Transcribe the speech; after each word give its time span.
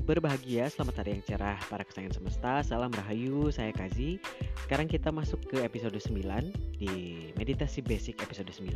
Berbahagia, 0.00 0.72
selamat 0.72 1.04
hari 1.04 1.10
yang 1.20 1.24
cerah 1.28 1.60
para 1.68 1.84
kesayangan 1.84 2.16
semesta. 2.16 2.52
Salam 2.64 2.88
rahayu, 2.88 3.52
saya 3.52 3.68
Kazi. 3.68 4.16
Sekarang 4.64 4.88
kita 4.88 5.12
masuk 5.12 5.44
ke 5.44 5.60
episode 5.60 5.96
9 6.00 6.80
di 6.80 7.28
Meditasi 7.36 7.84
Basic 7.84 8.16
episode 8.24 8.48
9. 8.48 8.72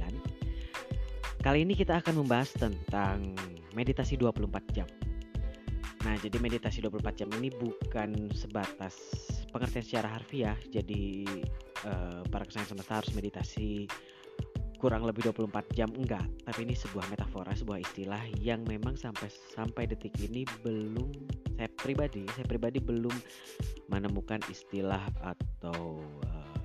Kali 1.40 1.64
ini 1.64 1.72
kita 1.72 2.04
akan 2.04 2.20
membahas 2.20 2.52
tentang 2.52 3.32
meditasi 3.72 4.20
24 4.20 4.76
jam. 4.76 4.88
Nah, 6.04 6.20
jadi 6.20 6.36
meditasi 6.36 6.84
24 6.84 7.24
jam 7.24 7.28
ini 7.40 7.48
bukan 7.48 8.28
sebatas 8.36 8.92
pengertian 9.48 9.84
secara 9.84 10.08
harfiah. 10.12 10.56
Jadi 10.68 11.24
uh, 11.88 12.20
para 12.28 12.44
kesayangan 12.44 12.76
semesta 12.76 12.92
harus 13.00 13.12
meditasi 13.16 13.88
kurang 14.84 15.08
lebih 15.08 15.32
24 15.32 15.64
jam 15.72 15.88
enggak. 15.96 16.28
Tapi 16.44 16.68
ini 16.68 16.76
sebuah 16.76 17.08
metafora 17.08 17.56
sebuah 17.56 17.80
istilah 17.80 18.20
yang 18.36 18.68
memang 18.68 19.00
sampai 19.00 19.32
sampai 19.56 19.88
detik 19.88 20.12
ini 20.20 20.44
belum 20.60 21.08
saya 21.56 21.72
pribadi 21.80 22.28
saya 22.36 22.44
pribadi 22.44 22.84
belum 22.84 23.16
menemukan 23.88 24.44
istilah 24.52 25.00
atau 25.24 26.04
uh, 26.28 26.60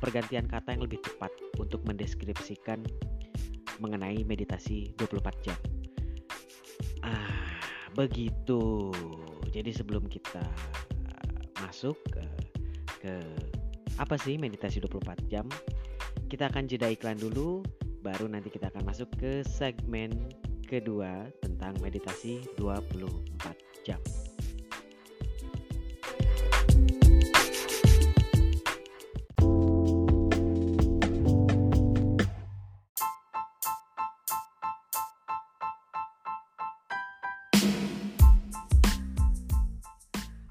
pergantian 0.00 0.48
kata 0.48 0.72
yang 0.72 0.88
lebih 0.88 1.04
tepat 1.04 1.28
untuk 1.60 1.84
mendeskripsikan 1.84 2.80
mengenai 3.84 4.24
meditasi 4.24 4.96
24 4.96 5.44
jam. 5.44 5.58
Ah 7.04 7.60
begitu. 7.92 8.88
Jadi 9.52 9.76
sebelum 9.76 10.08
kita 10.08 10.40
masuk 11.60 12.00
ke, 12.08 12.24
ke 13.04 13.14
apa 14.00 14.16
sih 14.16 14.40
meditasi 14.40 14.80
24 14.80 15.28
jam 15.28 15.44
kita 16.32 16.48
akan 16.48 16.64
jeda 16.64 16.88
iklan 16.88 17.20
dulu, 17.20 17.60
baru 18.00 18.24
nanti 18.24 18.48
kita 18.48 18.72
akan 18.72 18.88
masuk 18.88 19.12
ke 19.20 19.44
segmen 19.44 20.32
kedua 20.64 21.28
tentang 21.44 21.76
meditasi 21.84 22.40
24 22.56 23.52
jam. 23.84 24.00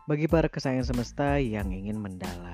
Bagi 0.06 0.30
para 0.30 0.46
kesayangan 0.46 0.94
semesta 0.94 1.42
yang 1.42 1.74
ingin 1.74 1.98
mendalam 1.98 2.51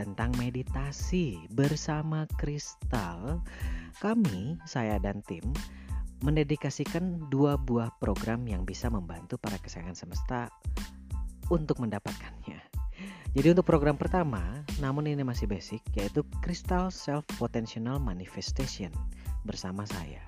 tentang 0.00 0.32
meditasi 0.40 1.36
bersama 1.52 2.24
Kristal, 2.40 3.44
kami, 4.00 4.56
saya 4.64 4.96
dan 4.96 5.20
tim, 5.28 5.44
mendedikasikan 6.24 7.28
dua 7.28 7.60
buah 7.60 7.92
program 8.00 8.48
yang 8.48 8.64
bisa 8.64 8.88
membantu 8.88 9.36
para 9.36 9.60
kesayangan 9.60 9.92
semesta 9.92 10.48
untuk 11.52 11.76
mendapatkannya. 11.84 12.56
Jadi 13.36 13.46
untuk 13.52 13.68
program 13.68 14.00
pertama, 14.00 14.64
namun 14.80 15.04
ini 15.04 15.20
masih 15.20 15.44
basic, 15.44 15.84
yaitu 15.92 16.24
Crystal 16.40 16.88
Self 16.88 17.28
Potential 17.36 18.00
Manifestation 18.00 18.90
bersama 19.44 19.84
saya. 19.84 20.24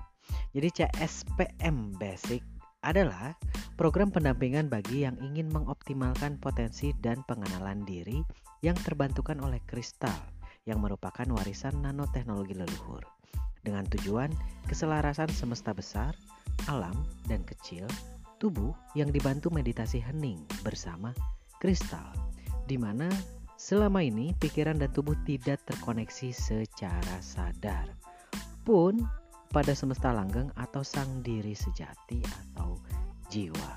Jadi 0.53 0.69
CSPM 0.69 1.97
Basic 1.97 2.45
adalah 2.83 3.33
program 3.79 4.13
pendampingan 4.13 4.69
bagi 4.69 5.07
yang 5.07 5.17
ingin 5.23 5.49
mengoptimalkan 5.49 6.37
potensi 6.37 6.93
dan 7.01 7.23
pengenalan 7.25 7.81
diri 7.87 8.21
yang 8.61 8.77
terbantukan 8.77 9.39
oleh 9.41 9.59
kristal 9.65 10.15
yang 10.63 10.79
merupakan 10.79 11.27
warisan 11.27 11.75
nanoteknologi 11.83 12.55
leluhur 12.55 13.03
dengan 13.63 13.87
tujuan 13.87 14.31
keselarasan 14.67 15.31
semesta 15.31 15.71
besar, 15.71 16.11
alam, 16.67 16.95
dan 17.27 17.43
kecil, 17.47 17.87
tubuh 18.37 18.75
yang 18.95 19.07
dibantu 19.11 19.47
meditasi 19.51 20.03
hening 20.03 20.43
bersama 20.67 21.15
kristal, 21.63 22.11
di 22.67 22.75
mana 22.75 23.07
selama 23.55 24.03
ini 24.03 24.35
pikiran 24.35 24.75
dan 24.75 24.91
tubuh 24.91 25.15
tidak 25.23 25.63
terkoneksi 25.63 26.35
secara 26.35 27.17
sadar, 27.23 27.87
pun 28.67 28.99
pada 29.53 29.77
semesta 29.77 30.09
langgeng 30.09 30.49
atau 30.57 30.81
sang 30.81 31.21
diri 31.21 31.53
sejati 31.53 32.19
atau 32.25 32.81
jiwa. 33.29 33.73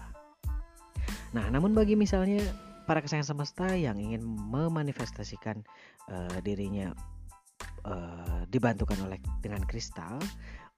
Nah, 1.36 1.52
namun 1.52 1.76
bagi 1.76 1.92
misalnya 1.92 2.40
para 2.88 3.04
kesayangan 3.04 3.36
semesta 3.36 3.68
yang 3.76 4.00
ingin 4.00 4.24
memanifestasikan 4.24 5.60
uh, 6.08 6.40
dirinya 6.40 6.96
uh, 7.84 8.48
dibantukan 8.48 8.96
oleh 9.04 9.20
dengan 9.44 9.60
kristal 9.68 10.16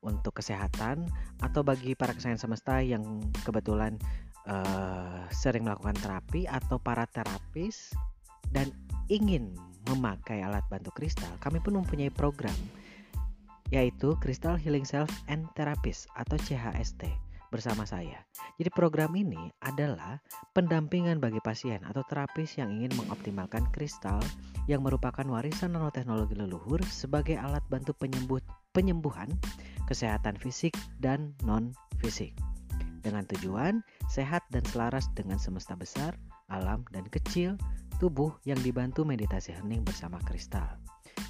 untuk 0.02 0.42
kesehatan 0.42 1.06
atau 1.46 1.62
bagi 1.62 1.94
para 1.94 2.10
kesayangan 2.10 2.50
semesta 2.50 2.82
yang 2.82 3.22
kebetulan 3.46 3.94
uh, 4.50 5.22
sering 5.30 5.62
melakukan 5.62 5.94
terapi 6.02 6.50
atau 6.50 6.82
para 6.82 7.06
terapis 7.06 7.94
dan 8.50 8.74
ingin 9.06 9.54
memakai 9.88 10.44
alat 10.44 10.66
bantu 10.68 10.92
kristal, 10.92 11.30
kami 11.40 11.62
pun 11.62 11.80
mempunyai 11.80 12.12
program 12.12 12.54
yaitu 13.68 14.16
Crystal 14.20 14.56
Healing 14.56 14.86
Self 14.88 15.08
and 15.28 15.44
Therapist 15.56 16.08
atau 16.16 16.36
CHST 16.40 17.28
bersama 17.48 17.88
saya. 17.88 18.28
Jadi 18.60 18.68
program 18.72 19.16
ini 19.16 19.48
adalah 19.64 20.20
pendampingan 20.52 21.16
bagi 21.16 21.40
pasien 21.40 21.80
atau 21.84 22.04
terapis 22.04 22.60
yang 22.60 22.68
ingin 22.72 22.92
mengoptimalkan 22.96 23.64
kristal 23.72 24.20
yang 24.68 24.84
merupakan 24.84 25.24
warisan 25.24 25.72
nanoteknologi 25.72 26.36
leluhur 26.36 26.80
sebagai 26.84 27.40
alat 27.40 27.64
bantu 27.72 27.96
penyembuh, 27.96 28.40
penyembuhan 28.76 29.32
kesehatan 29.88 30.36
fisik 30.36 30.76
dan 31.00 31.32
non-fisik. 31.40 32.36
Dengan 33.00 33.24
tujuan 33.24 33.80
sehat 34.12 34.44
dan 34.52 34.60
selaras 34.68 35.08
dengan 35.16 35.40
semesta 35.40 35.72
besar, 35.72 36.12
alam 36.52 36.84
dan 36.92 37.08
kecil, 37.08 37.56
tubuh 37.96 38.36
yang 38.44 38.60
dibantu 38.60 39.08
meditasi 39.08 39.56
hening 39.56 39.80
bersama 39.80 40.20
kristal. 40.28 40.68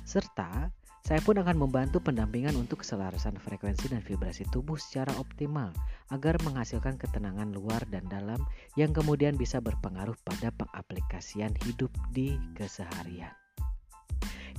Serta 0.02 0.74
saya 1.08 1.24
pun 1.24 1.40
akan 1.40 1.56
membantu 1.56 2.04
pendampingan 2.04 2.52
untuk 2.60 2.84
keselarasan 2.84 3.40
frekuensi 3.40 3.88
dan 3.88 4.04
vibrasi 4.04 4.44
tubuh 4.52 4.76
secara 4.76 5.08
optimal 5.16 5.72
agar 6.12 6.36
menghasilkan 6.44 7.00
ketenangan 7.00 7.48
luar 7.48 7.80
dan 7.88 8.04
dalam 8.12 8.36
yang 8.76 8.92
kemudian 8.92 9.32
bisa 9.32 9.56
berpengaruh 9.56 10.12
pada 10.20 10.52
pengaplikasian 10.52 11.56
hidup 11.64 11.88
di 12.12 12.36
keseharian. 12.52 13.32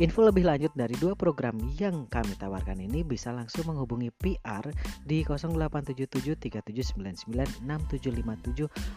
Info 0.02 0.26
lebih 0.26 0.50
lanjut 0.50 0.74
dari 0.74 0.98
dua 0.98 1.14
program 1.14 1.54
yang 1.78 2.10
kami 2.10 2.34
tawarkan 2.34 2.82
ini 2.82 3.06
bisa 3.06 3.30
langsung 3.30 3.70
menghubungi 3.70 4.10
PR 4.18 4.66
di 5.06 5.22
087737996757 5.30 7.62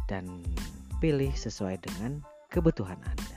dan 0.09 0.25
pilih 1.05 1.29
sesuai 1.37 1.77
dengan 1.85 2.25
kebutuhan 2.49 2.97
Anda. 3.05 3.37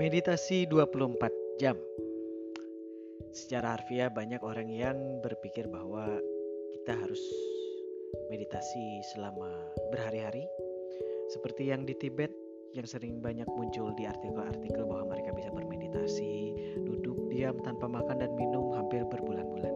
Meditasi 0.00 0.66
24 0.66 1.30
jam 1.62 1.78
secara 3.32 3.76
harfiah 3.76 4.12
banyak 4.12 4.44
orang 4.44 4.68
yang 4.68 4.96
berpikir 5.24 5.64
bahwa 5.68 6.04
kita 6.76 6.92
harus 6.92 7.20
meditasi 8.28 9.00
selama 9.16 9.48
berhari-hari 9.88 10.44
seperti 11.32 11.72
yang 11.72 11.88
di 11.88 11.96
Tibet 11.96 12.28
yang 12.72 12.88
sering 12.88 13.20
banyak 13.20 13.48
muncul 13.52 13.92
di 13.96 14.08
artikel-artikel 14.08 14.84
bahwa 14.88 15.12
mereka 15.12 15.32
bisa 15.36 15.52
bermeditasi, 15.52 16.56
duduk 16.88 17.28
diam 17.28 17.56
tanpa 17.60 17.84
makan 17.88 18.20
dan 18.20 18.32
minum 18.32 18.72
hampir 18.72 19.04
berbulan-bulan. 19.08 19.72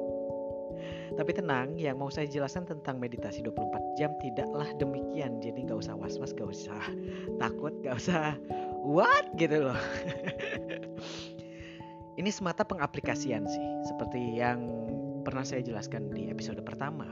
Tapi 1.17 1.33
tenang, 1.33 1.77
yang 1.81 1.97
mau 1.97 2.13
saya 2.13 2.29
jelaskan 2.29 2.69
tentang 2.69 3.01
meditasi 3.01 3.41
24 3.41 4.01
jam 4.01 4.13
tidaklah 4.21 4.69
demikian. 4.77 5.41
Jadi 5.41 5.65
nggak 5.65 5.81
usah 5.81 5.97
was-was, 5.97 6.37
nggak 6.37 6.49
usah 6.53 6.83
takut, 7.41 7.73
nggak 7.85 7.97
usah 7.97 8.37
what 8.85 9.25
gitu 9.41 9.73
loh. 9.73 9.81
Ini 12.17 12.33
semata 12.33 12.65
pengaplikasian 12.65 13.45
sih, 13.45 13.69
seperti 13.85 14.41
yang 14.41 14.65
pernah 15.21 15.45
saya 15.45 15.61
jelaskan 15.61 16.09
di 16.17 16.33
episode 16.33 16.65
pertama 16.65 17.05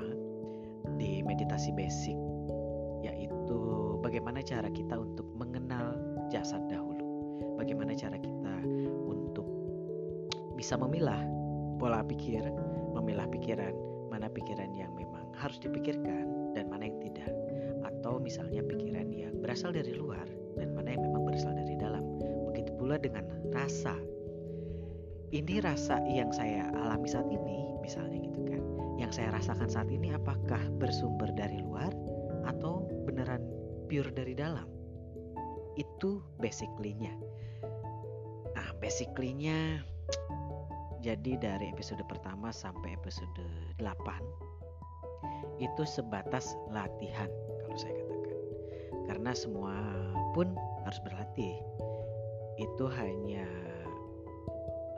di 0.96 1.20
meditasi 1.20 1.76
basic, 1.76 2.16
yaitu 3.04 3.60
bagaimana 4.00 4.40
cara 4.40 4.64
kita 4.72 4.96
untuk 4.96 5.28
mengenal 5.36 5.92
jasad 6.32 6.64
dahulu, 6.72 7.04
bagaimana 7.60 7.92
cara 7.92 8.16
kita 8.16 8.54
untuk 9.04 9.44
bisa 10.56 10.72
memilah 10.80 11.20
pola 11.76 12.00
pikir, 12.00 12.40
memilah 12.96 13.28
pikiran, 13.28 13.76
mana 14.08 14.32
pikiran 14.32 14.72
yang 14.72 14.88
memang 14.96 15.28
harus 15.36 15.60
dipikirkan 15.60 16.56
dan 16.56 16.64
mana 16.72 16.88
yang 16.88 16.96
tidak, 17.04 17.28
atau 17.84 18.16
misalnya 18.16 18.64
pikiran 18.64 19.12
yang 19.12 19.36
berasal 19.36 19.68
dari 19.68 19.92
luar 19.92 20.24
dan 20.56 20.72
mana 20.72 20.96
yang 20.96 21.04
memang 21.04 21.28
berasal 21.28 21.52
dari 21.52 21.76
dalam. 21.76 22.00
Begitu 22.48 22.72
pula 22.80 22.96
dengan 22.96 23.28
rasa. 23.52 24.13
Ini 25.34 25.58
rasa 25.66 25.98
yang 26.06 26.30
saya 26.30 26.70
alami 26.78 27.10
saat 27.10 27.26
ini, 27.26 27.74
misalnya 27.82 28.22
gitu 28.22 28.46
kan. 28.46 28.62
Yang 29.02 29.18
saya 29.18 29.34
rasakan 29.34 29.66
saat 29.66 29.90
ini 29.90 30.14
apakah 30.14 30.62
bersumber 30.78 31.26
dari 31.34 31.58
luar 31.58 31.90
atau 32.46 32.86
beneran 33.02 33.42
pure 33.90 34.14
dari 34.14 34.38
dalam? 34.38 34.70
Itu 35.74 36.22
basically-nya. 36.38 37.18
Nah, 38.54 38.78
basically-nya 38.78 39.82
jadi 41.02 41.34
dari 41.42 41.66
episode 41.66 42.06
pertama 42.06 42.54
sampai 42.54 42.94
episode 42.94 43.42
8 43.82 45.58
itu 45.58 45.82
sebatas 45.82 46.54
latihan 46.70 47.26
kalau 47.66 47.74
saya 47.74 47.90
katakan. 48.06 48.38
Karena 49.10 49.34
semua 49.34 49.74
pun 50.30 50.54
harus 50.86 51.02
berlatih. 51.02 51.58
Itu 52.54 52.86
hanya 52.86 53.50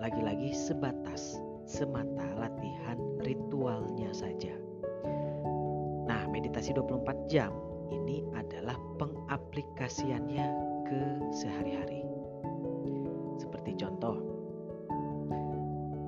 lagi-lagi 0.06 0.54
sebatas 0.54 1.42
semata 1.66 2.22
latihan 2.38 2.94
ritualnya 3.26 4.14
saja. 4.14 4.54
Nah, 6.06 6.30
meditasi 6.30 6.70
24 6.78 7.26
jam 7.26 7.50
ini 7.90 8.22
adalah 8.38 8.78
pengaplikasiannya 9.02 10.46
ke 10.86 11.02
sehari-hari. 11.34 12.06
Seperti 13.34 13.74
contoh, 13.82 14.22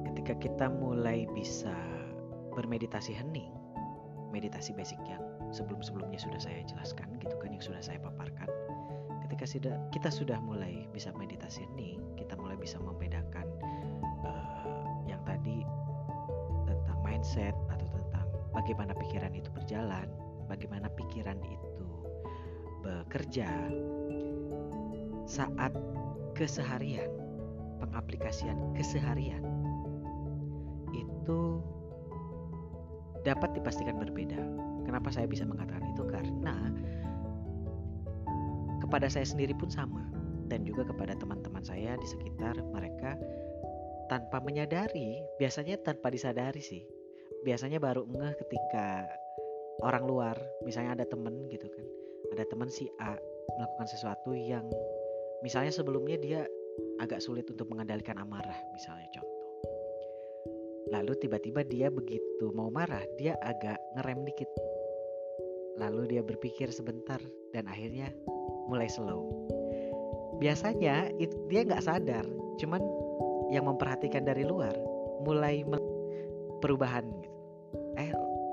ketika 0.07 0.39
kita 0.39 0.71
mulai 0.71 1.27
bisa 1.35 1.75
bermeditasi 2.55 3.19
hening, 3.19 3.51
meditasi 4.31 4.79
basic 4.79 5.03
yang 5.11 5.27
sebelum-sebelumnya 5.51 6.23
sudah 6.23 6.39
saya 6.39 6.63
jelaskan 6.71 7.19
gitu 7.19 7.35
kan 7.43 7.51
yang 7.51 7.65
sudah 7.67 7.83
saya 7.83 7.99
paparkan 7.99 8.47
ketika 9.29 9.45
kita 9.93 10.09
sudah 10.09 10.41
mulai 10.41 10.89
bisa 10.91 11.13
meditasi 11.13 11.63
ini 11.77 12.01
kita 12.17 12.33
mulai 12.41 12.57
bisa 12.57 12.81
membedakan 12.81 13.45
uh, 14.29 14.85
yang 15.09 15.21
tadi 15.25 15.65
tentang 16.69 16.99
mindset 17.01 17.57
atau 17.73 17.87
tentang 17.89 18.27
bagaimana 18.53 18.93
pikiran 18.95 19.33
itu 19.33 19.49
berjalan 19.53 20.07
bagaimana 20.47 20.87
pikiran 20.93 21.41
itu 21.45 21.89
bekerja 22.85 23.49
saat 25.29 25.73
keseharian 26.33 27.11
pengaplikasian 27.83 28.57
keseharian 28.79 29.45
itu 30.97 31.61
dapat 33.27 33.53
dipastikan 33.53 34.01
berbeda. 34.01 34.41
Kenapa 34.89 35.13
saya 35.13 35.29
bisa 35.29 35.45
mengatakan 35.45 35.85
itu? 35.93 36.03
Karena 36.09 36.57
kepada 38.81 39.05
saya 39.13 39.29
sendiri 39.29 39.53
pun 39.53 39.69
sama 39.69 40.01
dan 40.49 40.65
juga 40.65 40.89
kepada 40.89 41.13
teman-teman 41.13 41.61
saya 41.61 42.01
di 42.01 42.07
sekitar 42.09 42.57
mereka 42.73 43.13
tanpa 44.09 44.41
menyadari, 44.43 45.21
biasanya 45.39 45.79
tanpa 45.85 46.09
disadari 46.09 46.65
sih. 46.65 46.83
Biasanya 47.47 47.79
baru 47.79 48.03
ngeh 48.09 48.35
ketika 48.45 49.07
orang 49.85 50.05
luar, 50.09 50.37
misalnya 50.67 50.99
ada 50.99 51.07
temen 51.07 51.47
gitu 51.53 51.71
kan. 51.71 51.87
Ada 52.35 52.45
teman 52.51 52.69
si 52.69 52.91
A 52.99 53.15
melakukan 53.57 53.89
sesuatu 53.89 54.35
yang 54.35 54.67
misalnya 55.41 55.71
sebelumnya 55.71 56.19
dia 56.19 56.41
agak 56.99 57.23
sulit 57.23 57.47
untuk 57.49 57.71
mengendalikan 57.71 58.19
amarah 58.21 58.59
misalnya 58.75 59.09
contoh 59.15 59.39
Lalu 60.89 61.13
tiba-tiba 61.21 61.61
dia 61.69 61.93
begitu 61.93 62.49
mau 62.57 62.73
marah, 62.73 63.05
dia 63.21 63.37
agak 63.45 63.77
ngerem 63.97 64.25
dikit. 64.25 64.49
Lalu 65.77 66.17
dia 66.17 66.23
berpikir 66.25 66.73
sebentar 66.73 67.21
dan 67.53 67.69
akhirnya 67.69 68.09
mulai 68.73 68.89
slow. 68.89 69.29
Biasanya 70.41 71.13
itu 71.21 71.37
dia 71.53 71.69
nggak 71.69 71.85
sadar, 71.85 72.25
cuman 72.57 72.81
yang 73.49 73.65
memperhatikan 73.69 74.25
dari 74.25 74.45
luar 74.45 74.73
mulai 75.25 75.65
perubahan 76.61 77.05
gitu. 77.23 77.39
Eh, 77.99 78.11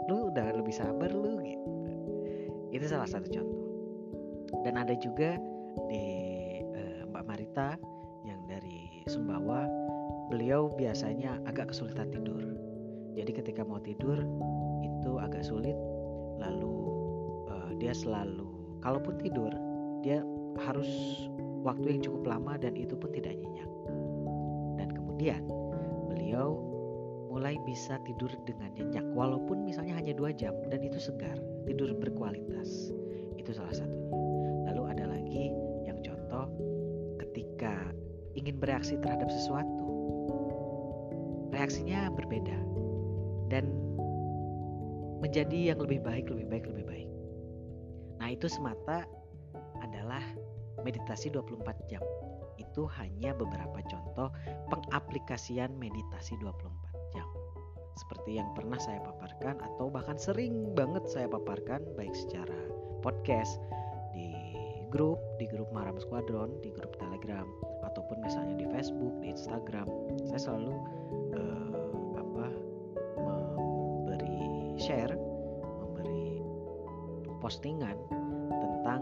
lu 0.09 0.33
udah 0.33 0.53
lebih 0.57 0.73
sabar 0.73 1.09
lu 1.13 1.41
gitu. 1.41 1.69
Itu 2.73 2.85
salah 2.89 3.07
satu 3.07 3.27
contoh. 3.29 3.65
Dan 4.65 4.81
ada 4.81 4.93
juga 4.97 5.37
di 5.89 6.05
uh, 6.63 7.01
Mbak 7.11 7.23
Marita 7.25 7.69
yang 8.25 8.41
dari 8.49 9.05
Sumbawa 9.05 9.69
beliau 10.33 10.73
biasanya 10.73 11.37
agak 11.45 11.73
kesulitan 11.73 12.09
tidur. 12.09 12.41
Jadi 13.15 13.31
ketika 13.31 13.61
mau 13.61 13.79
tidur 13.79 14.19
itu 14.81 15.11
agak 15.21 15.45
sulit. 15.45 15.77
Lalu 16.35 16.75
uh, 17.47 17.71
dia 17.79 17.95
selalu, 17.95 18.79
kalaupun 18.83 19.15
tidur, 19.21 19.53
dia 20.03 20.19
harus 20.67 20.89
waktu 21.63 21.95
yang 21.95 22.01
cukup 22.03 22.37
lama 22.37 22.59
dan 22.59 22.75
itu 22.75 22.93
pun 22.97 23.09
tidak 23.15 23.39
nyenyak. 23.39 23.69
Kemudian 25.15 25.47
beliau 26.11 26.59
mulai 27.31 27.55
bisa 27.63 27.95
tidur 28.03 28.27
dengan 28.43 28.67
nyenyak 28.75 29.07
walaupun 29.15 29.63
misalnya 29.63 29.95
hanya 29.95 30.11
dua 30.11 30.35
jam 30.35 30.51
dan 30.67 30.83
itu 30.83 30.99
segar 30.99 31.39
tidur 31.63 31.95
berkualitas 31.95 32.91
itu 33.39 33.55
salah 33.55 33.71
satunya 33.71 34.11
lalu 34.67 34.91
ada 34.91 35.07
lagi 35.07 35.55
yang 35.87 35.95
contoh 36.03 36.51
ketika 37.23 37.95
ingin 38.35 38.59
bereaksi 38.59 38.99
terhadap 38.99 39.31
sesuatu 39.31 39.87
reaksinya 41.55 42.11
berbeda 42.11 42.59
dan 43.47 43.71
menjadi 45.23 45.71
yang 45.71 45.79
lebih 45.79 46.03
baik, 46.03 46.27
lebih 46.27 46.47
baik, 46.51 46.67
lebih 46.67 46.85
baik. 46.91 47.09
Nah, 48.19 48.35
itu 48.35 48.51
semata 48.51 49.07
adalah 49.79 50.21
meditasi 50.83 51.31
24 51.31 51.63
jam. 51.87 52.03
Itu 52.57 52.87
hanya 52.99 53.35
beberapa 53.35 53.79
contoh 53.85 54.29
pengaplikasian 54.71 55.75
meditasi 55.77 56.35
24 56.39 57.15
jam. 57.15 57.27
Seperti 57.95 58.39
yang 58.39 58.51
pernah 58.55 58.79
saya 58.79 58.99
paparkan 59.03 59.59
atau 59.63 59.87
bahkan 59.87 60.19
sering 60.19 60.75
banget 60.75 61.07
saya 61.07 61.31
paparkan 61.31 61.83
baik 61.95 62.11
secara 62.15 62.59
podcast 62.99 63.59
di 64.11 64.31
grup, 64.91 65.19
di 65.39 65.47
grup 65.47 65.71
Maram 65.71 65.95
Squadron, 65.99 66.59
di 66.59 66.71
grup 66.75 66.95
Telegram 66.99 67.47
ataupun 67.87 68.19
misalnya 68.19 68.59
di 68.59 68.67
Facebook, 68.67 69.15
di 69.23 69.31
Instagram. 69.31 69.87
Saya 70.27 70.41
selalu 70.51 70.75
share, 74.85 75.17
memberi 75.81 76.45
postingan 77.41 77.97
tentang 78.53 79.01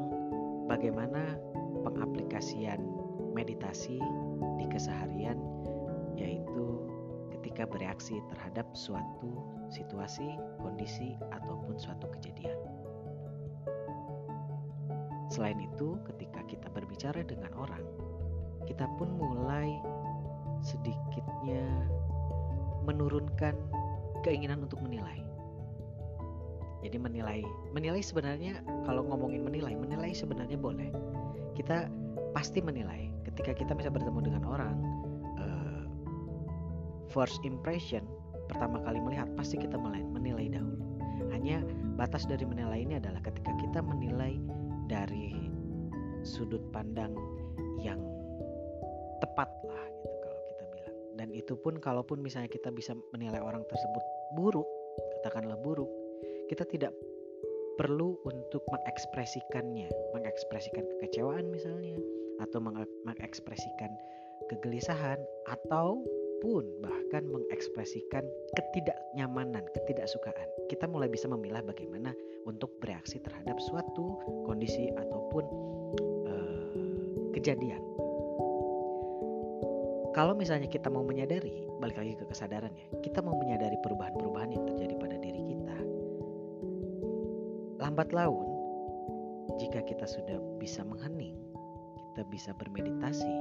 bagaimana 0.71 1.35
pengaplikasian 1.83 2.79
meditasi 3.33 3.97
di 4.61 4.65
keseharian 4.69 5.37
yaitu 6.13 6.85
ketika 7.33 7.67
bereaksi 7.67 8.21
terhadap 8.31 8.69
suatu 8.77 9.41
situasi, 9.73 10.37
kondisi 10.61 11.17
ataupun 11.33 11.75
suatu 11.75 12.07
kejadian. 12.17 12.55
Selain 15.33 15.57
itu, 15.57 15.97
ketika 16.13 16.45
kita 16.45 16.67
berbicara 16.69 17.25
dengan 17.25 17.49
orang, 17.57 17.81
kita 18.69 18.85
pun 19.01 19.17
mulai 19.17 19.81
sedikitnya 20.61 21.65
menurunkan 22.85 23.57
keinginan 24.21 24.63
untuk 24.63 24.79
menilai. 24.85 25.19
Jadi 26.83 26.99
menilai, 26.99 27.41
menilai 27.71 28.03
sebenarnya 28.03 28.59
kalau 28.83 29.07
ngomongin 29.07 29.43
menilai, 29.43 29.73
menilai 29.75 30.11
sebenarnya 30.11 30.59
boleh. 30.59 30.91
Kita 31.55 31.87
pasti 32.35 32.59
menilai. 32.59 33.02
Ketika 33.33 33.65
kita 33.65 33.73
bisa 33.73 33.89
bertemu 33.89 34.19
dengan 34.29 34.43
orang, 34.45 34.77
uh, 35.41 35.83
first 37.09 37.41
impression 37.41 38.05
pertama 38.45 38.77
kali 38.85 39.01
melihat 39.01 39.25
pasti 39.33 39.57
kita 39.57 39.73
menilai, 39.81 40.53
dahulu. 40.53 40.77
Hanya 41.33 41.65
batas 41.97 42.29
dari 42.29 42.45
menilai 42.45 42.85
ini 42.85 43.01
adalah 43.01 43.17
ketika 43.25 43.49
kita 43.57 43.81
menilai 43.81 44.37
dari 44.85 45.33
sudut 46.21 46.61
pandang 46.69 47.17
yang 47.81 47.97
tepat 49.17 49.49
lah 49.65 49.85
gitu 49.97 50.15
kalau 50.21 50.41
kita 50.53 50.63
bilang. 50.69 50.95
Dan 51.17 51.29
itu 51.33 51.57
pun 51.57 51.81
kalaupun 51.81 52.21
misalnya 52.21 52.53
kita 52.53 52.69
bisa 52.69 52.93
menilai 53.17 53.41
orang 53.41 53.65
tersebut 53.65 54.03
buruk, 54.37 54.69
katakanlah 55.19 55.57
buruk, 55.57 55.89
kita 56.53 56.69
tidak 56.69 56.93
perlu 57.81 58.21
untuk 58.29 58.61
mengekspresikannya, 58.69 59.89
mengekspresikan 60.13 60.85
kekecewaan 60.85 61.49
misalnya, 61.49 61.97
atau 62.41 62.59
mengekspresikan 62.61 63.91
kegelisahan, 64.51 65.19
ataupun 65.49 66.63
bahkan 66.83 67.23
mengekspresikan 67.27 68.25
ketidaknyamanan, 68.57 69.63
ketidaksukaan. 69.73 70.47
Kita 70.67 70.89
mulai 70.89 71.07
bisa 71.07 71.29
memilah 71.29 71.63
bagaimana 71.63 72.11
untuk 72.43 72.73
bereaksi 72.83 73.19
terhadap 73.23 73.59
suatu 73.63 74.19
kondisi 74.43 74.91
ataupun 74.95 75.43
uh, 76.27 76.67
kejadian. 77.37 77.79
Kalau 80.13 80.37
misalnya 80.37 80.69
kita 80.69 80.93
mau 80.93 81.01
menyadari, 81.01 81.65
balik 81.81 81.97
lagi 81.97 82.13
ke 82.13 82.25
kesadarannya, 82.29 83.01
kita 83.01 83.25
mau 83.25 83.33
menyadari 83.33 83.73
perubahan-perubahan 83.81 84.53
yang 84.53 84.63
terjadi 84.69 84.93
pada 85.01 85.17
diri 85.17 85.41
kita 85.41 85.77
lambat 87.83 88.15
laun 88.15 88.47
jika 89.59 89.83
kita 89.83 90.07
sudah 90.07 90.39
bisa 90.55 90.87
menghening 90.87 91.35
kita 92.13 92.29
bisa 92.29 92.53
bermeditasi 92.53 93.33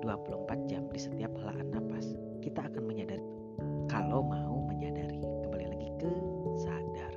24 0.00 0.72
jam 0.72 0.88
di 0.88 0.96
setiap 0.96 1.36
helaan 1.36 1.68
nafas, 1.68 2.16
kita 2.40 2.64
akan 2.64 2.88
menyadari. 2.88 3.20
Kalau 3.92 4.24
mau 4.24 4.64
menyadari, 4.64 5.20
kembali 5.20 5.66
lagi 5.68 5.88
ke 6.00 6.08
sadar. 6.64 7.12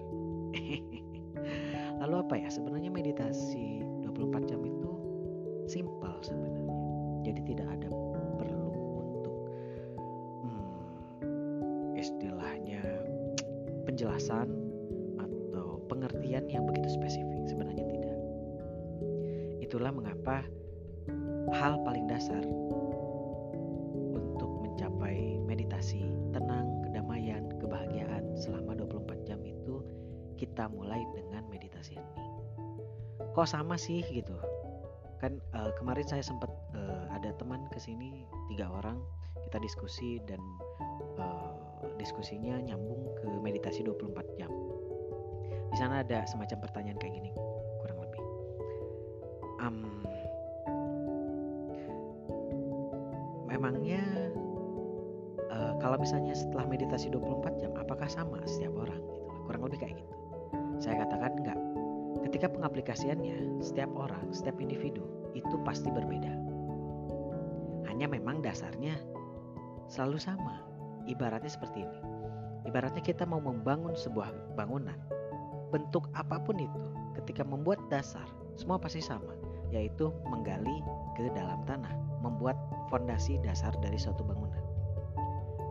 Lalu 2.03 2.15
apa 2.19 2.35
ya? 2.35 2.51
Sebenarnya 2.51 2.91
meditasi 2.91 3.79
24 4.03 4.51
jam 4.51 4.59
itu 4.59 4.91
simpel 5.71 6.19
sebenarnya. 6.19 6.67
Jadi 7.31 7.55
tidak 7.55 7.79
ada 7.79 7.87
Kok 33.33 33.49
sama 33.49 33.75
sih 33.81 34.05
gitu? 34.13 34.37
Kan 35.17 35.41
uh, 35.57 35.73
kemarin 35.81 36.05
saya 36.05 36.21
sempat 36.21 36.53
uh, 36.77 37.05
ada 37.09 37.33
teman 37.41 37.65
ke 37.73 37.81
sini 37.81 38.29
tiga 38.53 38.69
orang 38.69 39.01
kita 39.49 39.57
diskusi 39.57 40.21
dan 40.29 40.37
uh, 41.17 41.57
diskusinya 41.97 42.61
nyambung 42.61 43.09
ke 43.17 43.27
meditasi 43.41 43.81
24 43.81 44.37
jam. 44.37 44.51
Di 45.73 45.77
sana 45.81 46.05
ada 46.05 46.21
semacam 46.29 46.57
pertanyaan 46.61 46.99
kayak 47.01 47.13
gini 47.17 47.31
kurang 47.81 47.97
lebih. 48.05 48.23
Um, 49.57 50.05
memangnya 53.49 54.01
uh, 55.49 55.73
kalau 55.81 55.97
misalnya 55.97 56.37
setelah 56.37 56.69
meditasi 56.69 57.09
24 57.09 57.61
jam 57.61 57.71
apakah 57.77 58.05
sama 58.05 58.41
setiap 58.45 58.77
orang 58.77 59.01
gitu 59.01 59.29
kurang 59.45 59.61
lebih 59.65 59.81
kayak 59.81 59.95
gitu 60.01 60.13
saya 60.81 61.05
katakan 61.05 61.31
ketika 62.43 62.59
pengaplikasiannya 62.59 63.63
setiap 63.63 63.87
orang 63.95 64.27
setiap 64.35 64.59
individu 64.59 65.07
itu 65.31 65.55
pasti 65.63 65.87
berbeda. 65.87 66.27
Hanya 67.87 68.03
memang 68.03 68.43
dasarnya 68.43 68.99
selalu 69.87 70.19
sama. 70.19 70.59
Ibaratnya 71.07 71.47
seperti 71.47 71.87
ini. 71.87 71.99
Ibaratnya 72.67 72.99
kita 72.99 73.23
mau 73.23 73.39
membangun 73.39 73.95
sebuah 73.95 74.59
bangunan 74.59 74.99
bentuk 75.71 76.11
apa 76.19 76.35
pun 76.43 76.59
itu 76.59 76.83
ketika 77.15 77.47
membuat 77.47 77.79
dasar 77.87 78.27
semua 78.59 78.75
pasti 78.75 78.99
sama 78.99 79.39
yaitu 79.71 80.11
menggali 80.27 80.83
ke 81.15 81.31
dalam 81.31 81.63
tanah 81.63 81.95
membuat 82.19 82.59
fondasi 82.91 83.39
dasar 83.39 83.71
dari 83.79 83.95
suatu 83.95 84.19
bangunan. 84.27 84.59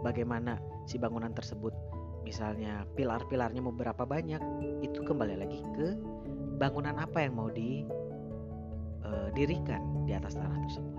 Bagaimana 0.01 0.57
si 0.89 0.97
bangunan 0.97 1.37
tersebut, 1.37 1.77
misalnya 2.25 2.89
pilar-pilarnya 2.97 3.61
mau 3.61 3.77
berapa 3.77 4.09
banyak, 4.09 4.41
itu 4.81 5.05
kembali 5.05 5.37
lagi 5.37 5.61
ke 5.77 6.12
bangunan 6.59 6.97
apa 6.99 7.25
yang 7.25 7.35
mau 7.37 7.51
didirikan 7.53 7.83
e, 9.83 10.05
di 10.09 10.13
atas 10.17 10.35
tanah 10.37 10.59
tersebut. 10.69 10.97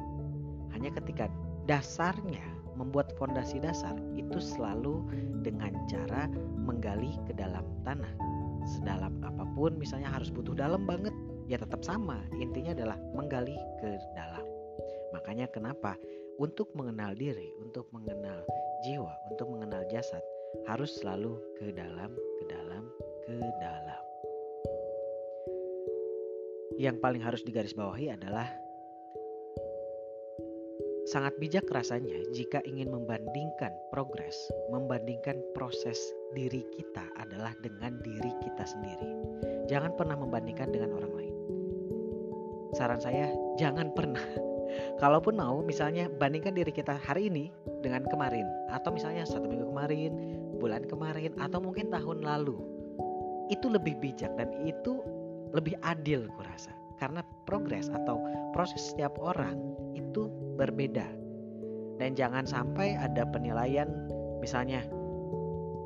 Hanya 0.74 0.90
ketika 0.98 1.30
dasarnya 1.70 2.44
membuat 2.74 3.14
fondasi 3.22 3.62
dasar 3.62 3.94
itu 4.18 4.42
selalu 4.42 5.06
dengan 5.46 5.74
cara 5.86 6.26
menggali 6.58 7.14
ke 7.30 7.34
dalam 7.38 7.64
tanah. 7.86 8.10
Sedalam 8.64 9.20
apa 9.22 9.44
pun 9.54 9.76
misalnya 9.76 10.10
harus 10.10 10.32
butuh 10.32 10.56
dalam 10.56 10.88
banget, 10.88 11.14
ya 11.52 11.60
tetap 11.60 11.84
sama. 11.84 12.18
Intinya 12.40 12.72
adalah 12.74 12.98
menggali 13.14 13.56
ke 13.84 14.00
dalam. 14.16 14.46
Makanya 15.14 15.52
kenapa 15.52 15.94
untuk 16.42 16.74
mengenal 16.74 17.14
diri, 17.14 17.54
untuk 17.62 17.86
mengenal 17.94 18.42
jiwa, 18.82 19.14
untuk 19.30 19.54
mengenal 19.54 19.86
jasad 19.92 20.24
harus 20.66 20.98
selalu 21.02 21.38
ke 21.60 21.70
dalam, 21.76 22.10
ke 22.42 22.44
dalam, 22.50 22.84
ke 23.26 23.38
dalam. 23.62 24.13
Yang 26.78 26.98
paling 27.02 27.22
harus 27.22 27.42
digarisbawahi 27.46 28.14
adalah 28.14 28.50
sangat 31.04 31.36
bijak 31.38 31.68
rasanya 31.70 32.16
jika 32.32 32.64
ingin 32.64 32.90
membandingkan 32.90 33.76
progres, 33.92 34.36
membandingkan 34.72 35.38
proses 35.54 36.00
diri 36.34 36.64
kita 36.74 37.04
adalah 37.20 37.52
dengan 37.62 38.00
diri 38.02 38.32
kita 38.42 38.64
sendiri. 38.66 39.12
Jangan 39.68 39.94
pernah 39.94 40.18
membandingkan 40.18 40.72
dengan 40.72 40.96
orang 40.96 41.14
lain. 41.14 41.36
Saran 42.74 42.98
saya, 43.04 43.30
jangan 43.62 43.94
pernah 43.94 44.24
Kalaupun 45.02 45.38
mau 45.38 45.62
misalnya 45.62 46.10
bandingkan 46.10 46.56
diri 46.58 46.74
kita 46.74 46.98
hari 46.98 47.30
ini 47.30 47.54
dengan 47.84 48.06
kemarin 48.10 48.46
atau 48.74 48.94
misalnya 48.94 49.28
satu 49.28 49.46
minggu 49.46 49.70
kemarin, 49.70 50.12
bulan 50.58 50.84
kemarin 50.88 51.34
atau 51.38 51.60
mungkin 51.62 51.94
tahun 51.94 52.24
lalu. 52.24 52.58
Itu 53.52 53.70
lebih 53.70 54.00
bijak 54.00 54.34
dan 54.40 54.50
itu 54.64 55.04
lebih 55.54 55.78
adil 55.86 56.28
kurasa. 56.36 56.74
Karena 56.98 57.22
progres 57.46 57.90
atau 57.90 58.20
proses 58.52 58.94
setiap 58.94 59.16
orang 59.22 59.58
itu 59.94 60.30
berbeda. 60.58 61.06
Dan 62.02 62.18
jangan 62.18 62.44
sampai 62.44 62.98
ada 62.98 63.24
penilaian 63.30 63.90
misalnya 64.42 64.84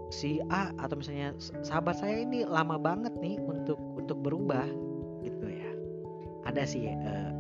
si 0.08 0.40
A 0.48 0.72
atau 0.80 0.96
misalnya 0.96 1.36
sahabat 1.68 2.00
saya 2.00 2.24
ini 2.24 2.48
lama 2.48 2.80
banget 2.80 3.12
nih 3.20 3.36
untuk 3.44 3.78
untuk 4.00 4.18
berubah 4.24 4.66
gitu 5.22 5.48
ya. 5.52 5.72
Ada 6.48 6.64
sih 6.64 6.88
uh, 6.88 7.32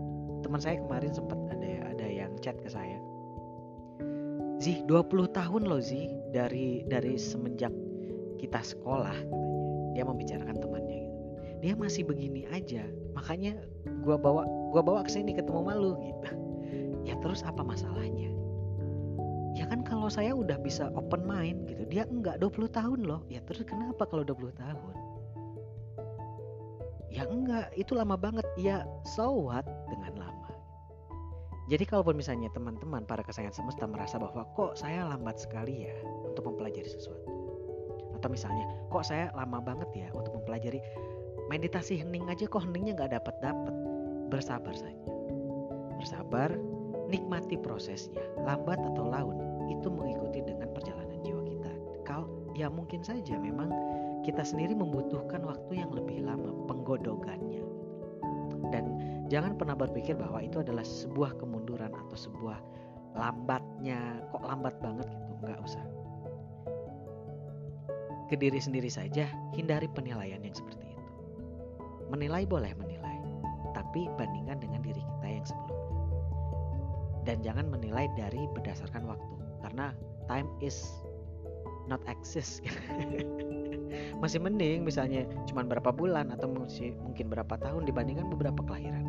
teman 0.43 0.61
saya 0.61 0.79
kemarin 0.83 1.11
sempat 1.15 1.39
ada 1.49 1.91
ada 1.95 2.07
yang 2.07 2.31
chat 2.43 2.57
ke 2.61 2.69
saya 2.69 2.97
Zih 4.57 4.81
20 4.89 5.37
tahun 5.37 5.63
loh 5.69 5.81
Zih 5.81 6.09
dari 6.33 6.81
dari 6.89 7.19
semenjak 7.19 7.73
kita 8.41 8.61
sekolah 8.61 9.17
dia 9.93 10.05
membicarakan 10.05 10.57
gitu 10.57 10.76
dia 11.61 11.73
masih 11.73 12.05
begini 12.05 12.45
aja 12.53 12.85
makanya 13.17 13.57
gua 14.05 14.17
bawa 14.19 14.45
gua 14.71 14.81
bawa 14.85 14.99
ke 15.01 15.11
sini 15.11 15.33
ketemu 15.33 15.61
malu 15.65 15.97
gitu. 16.01 16.29
Ya 17.07 17.15
terus 17.23 17.39
apa 17.41 17.63
masalahnya? 17.63 18.35
Ya 19.55 19.65
kan 19.65 19.81
kalau 19.81 20.11
saya 20.11 20.35
udah 20.35 20.59
bisa 20.61 20.91
open 20.93 21.25
mind 21.25 21.65
gitu. 21.71 21.87
Dia 21.89 22.05
enggak 22.05 22.37
20 22.43 22.67
tahun 22.69 22.99
loh. 23.07 23.23
Ya 23.31 23.41
terus 23.41 23.65
kenapa 23.65 24.05
kalau 24.05 24.21
20 24.21 24.53
tahun? 24.53 24.95
Ya 27.09 27.23
enggak 27.25 27.73
itu 27.73 27.97
lama 27.97 28.13
banget. 28.19 28.45
Ya 28.59 28.85
so 29.17 29.49
what? 29.49 29.65
Dengan 29.89 30.19
lama. 30.19 30.51
Jadi 31.67 31.83
kalaupun 31.83 32.15
misalnya 32.15 32.53
teman-teman 32.53 33.03
para 33.03 33.25
kesayangan 33.25 33.55
semesta 33.55 33.89
merasa 33.89 34.15
bahwa 34.21 34.45
kok 34.55 34.77
saya 34.77 35.03
lambat 35.09 35.41
sekali 35.41 35.89
ya 35.89 35.95
untuk 36.27 36.53
mempelajari 36.53 36.87
sesuatu. 36.87 37.27
Atau 38.13 38.29
misalnya 38.29 38.67
kok 38.93 39.03
saya 39.03 39.33
lama 39.33 39.57
banget 39.63 39.89
ya 39.95 40.07
untuk 40.13 40.37
mempelajari 40.37 40.79
meditasi 41.47 41.99
hening 41.99 42.27
aja 42.27 42.47
kok 42.47 42.63
heningnya 42.63 42.95
nggak 42.95 43.19
dapat 43.19 43.35
dapat. 43.39 43.73
Bersabar 44.27 44.75
saja. 44.75 45.07
Bersabar, 45.97 46.51
nikmati 47.07 47.55
prosesnya. 47.55 48.23
Lambat 48.43 48.79
atau 48.93 49.07
laun 49.07 49.37
itu 49.71 49.87
mengikuti 49.87 50.43
dengan 50.43 50.71
perjalanan 50.75 51.19
jiwa 51.23 51.41
kita. 51.47 51.71
Kalau 52.03 52.27
ya 52.55 52.67
mungkin 52.67 53.03
saja 53.03 53.39
memang 53.39 53.71
kita 54.27 54.43
sendiri 54.43 54.75
membutuhkan 54.75 55.43
waktu 55.47 55.79
yang 55.83 55.91
lebih 55.95 56.27
lama 56.27 56.51
penggodogannya. 56.67 57.63
Dan 58.67 58.99
jangan 59.31 59.55
pernah 59.55 59.75
berpikir 59.79 60.19
bahwa 60.19 60.43
itu 60.43 60.59
adalah 60.59 60.83
sebuah 60.83 61.39
kemunduran 61.39 61.95
atau 61.95 62.17
sebuah 62.19 62.59
lambatnya 63.17 64.21
kok 64.29 64.45
lambat 64.45 64.77
banget 64.77 65.09
gitu 65.09 65.33
nggak 65.41 65.59
usah 65.65 65.83
ke 68.27 68.35
diri 68.37 68.59
sendiri 68.61 68.91
saja 68.91 69.25
hindari 69.57 69.89
penilaian 69.89 70.43
yang 70.43 70.53
seperti 70.53 70.86
menilai 72.09 72.43
boleh 72.47 72.71
menilai 72.75 73.17
tapi 73.75 74.09
bandingkan 74.17 74.57
dengan 74.57 74.81
diri 74.81 75.01
kita 75.01 75.27
yang 75.27 75.45
sebelumnya 75.45 75.75
dan 77.27 77.37
jangan 77.43 77.65
menilai 77.67 78.07
dari 78.15 78.47
berdasarkan 78.55 79.03
waktu 79.03 79.35
karena 79.63 79.91
time 80.31 80.47
is 80.63 80.79
not 81.91 81.99
exist 82.07 82.63
masih 84.21 84.39
mending 84.39 84.83
misalnya 84.83 85.27
cuma 85.47 85.63
berapa 85.63 85.91
bulan 85.91 86.31
atau 86.35 86.51
mungkin 86.51 87.25
berapa 87.27 87.55
tahun 87.59 87.87
dibandingkan 87.87 88.27
beberapa 88.31 88.63
kelahiran 88.63 89.07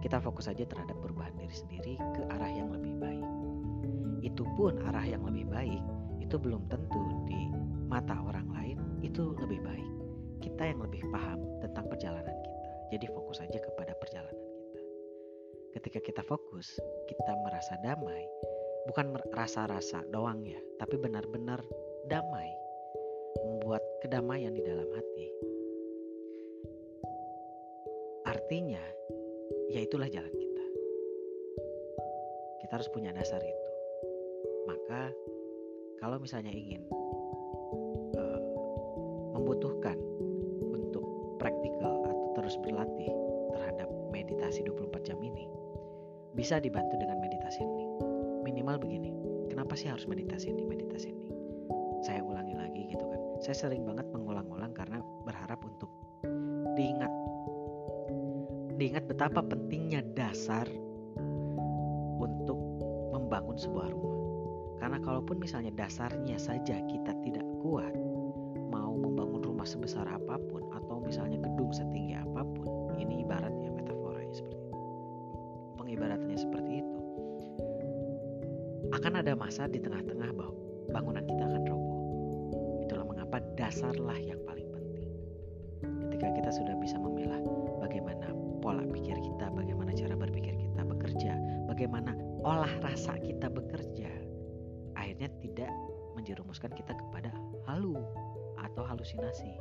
kita 0.00 0.16
fokus 0.18 0.48
saja 0.48 0.64
terhadap 0.64 0.96
perubahan 1.04 1.36
diri 1.36 1.52
sendiri 1.52 1.94
ke 2.16 2.22
arah 2.32 2.48
yang 2.48 2.72
lebih 2.72 2.96
baik. 2.96 3.26
Itu 4.24 4.48
pun 4.56 4.80
arah 4.88 5.04
yang 5.04 5.24
lebih 5.28 5.46
baik 5.48 5.82
itu 6.24 6.38
belum 6.40 6.62
tentu 6.72 7.00
di 7.28 7.52
mata 7.90 8.16
orang 8.22 8.48
lain 8.54 8.78
itu 9.04 9.36
lebih 9.36 9.60
baik. 9.60 9.90
Kita 10.40 10.64
yang 10.64 10.80
lebih 10.80 11.04
paham 11.12 11.60
tentang 11.60 11.84
perjalanan 11.84 12.32
kita. 12.32 12.70
Jadi 12.96 13.06
fokus 13.12 13.44
saja 13.44 13.60
kepada 13.60 13.92
perjalanan 14.00 14.40
kita. 14.40 14.80
Ketika 15.76 16.00
kita 16.02 16.22
fokus, 16.24 16.80
kita 17.06 17.32
merasa 17.44 17.76
damai, 17.84 18.24
bukan 18.88 19.14
rasa-rasa 19.36 20.02
doang 20.10 20.42
ya, 20.42 20.58
tapi 20.80 20.96
benar-benar 20.96 21.60
damai. 22.08 22.48
Membuat 23.46 23.84
kedamaian 24.02 24.50
di 24.50 24.64
dalam 24.64 24.88
hati. 24.90 25.28
Artinya, 28.26 28.82
ya 29.70 29.80
ya 29.80 29.80
itulah 29.86 30.10
jalan 30.10 30.34
kita. 30.34 30.64
Kita 32.64 32.72
harus 32.74 32.90
punya 32.90 33.14
dasar 33.14 33.38
itu. 33.38 33.70
Maka 34.66 35.14
kalau 36.02 36.18
misalnya 36.18 36.50
ingin 36.50 36.82
bisa 46.50 46.66
dibantu 46.66 46.98
dengan 46.98 47.22
meditasi 47.22 47.62
ini. 47.62 47.86
Minimal 48.42 48.82
begini, 48.82 49.14
kenapa 49.46 49.78
sih 49.78 49.86
harus 49.86 50.02
meditasi 50.10 50.50
ini, 50.50 50.66
meditasi 50.66 51.14
ini? 51.14 51.30
Saya 52.02 52.26
ulangi 52.26 52.58
lagi 52.58 52.90
gitu 52.90 53.06
kan. 53.06 53.22
Saya 53.38 53.54
sering 53.54 53.86
banget 53.86 54.10
mengulang-ulang 54.10 54.74
karena 54.74 54.98
berharap 55.22 55.62
untuk 55.62 55.86
diingat 56.74 57.06
diingat 58.82 59.06
betapa 59.06 59.46
pentingnya 59.46 60.02
dasar 60.18 60.66
untuk 62.18 62.58
membangun 63.14 63.54
sebuah 63.54 63.86
rumah. 63.94 64.18
Karena 64.82 64.98
kalaupun 64.98 65.38
misalnya 65.38 65.70
dasarnya 65.78 66.34
saja 66.34 66.82
kita 66.82 67.14
tidak 67.22 67.46
kuat, 67.62 67.94
mau 68.74 68.90
membangun 68.98 69.54
rumah 69.54 69.70
sebesar 69.70 70.02
apa 70.02 70.34
pun 70.50 70.66
atau 70.74 70.98
misalnya 70.98 71.38
gedung 71.46 71.70
setinggi 71.70 72.18
Akan 78.90 79.14
ada 79.14 79.32
masa 79.38 79.70
di 79.70 79.78
tengah-tengah 79.78 80.30
bahwa 80.34 80.54
bangunan 80.90 81.22
kita 81.22 81.42
akan 81.46 81.62
roboh. 81.66 82.00
Itulah 82.82 83.06
mengapa 83.06 83.38
dasarlah 83.54 84.18
yang 84.18 84.42
paling 84.42 84.66
penting. 84.74 85.10
Ketika 86.06 86.28
kita 86.34 86.50
sudah 86.50 86.74
bisa 86.82 86.98
memilah 86.98 87.38
bagaimana 87.78 88.34
pola 88.60 88.82
pikir 88.90 89.16
kita, 89.16 89.48
bagaimana 89.54 89.94
cara 89.94 90.14
berpikir 90.18 90.58
kita 90.58 90.82
bekerja, 90.82 91.32
bagaimana 91.70 92.12
olah 92.42 92.70
rasa 92.82 93.14
kita 93.22 93.46
bekerja, 93.46 94.10
akhirnya 94.98 95.30
tidak 95.40 95.70
menjerumuskan 96.18 96.74
kita 96.74 96.92
kepada 96.92 97.30
halu 97.70 97.96
atau 98.60 98.82
halusinasi. 98.84 99.54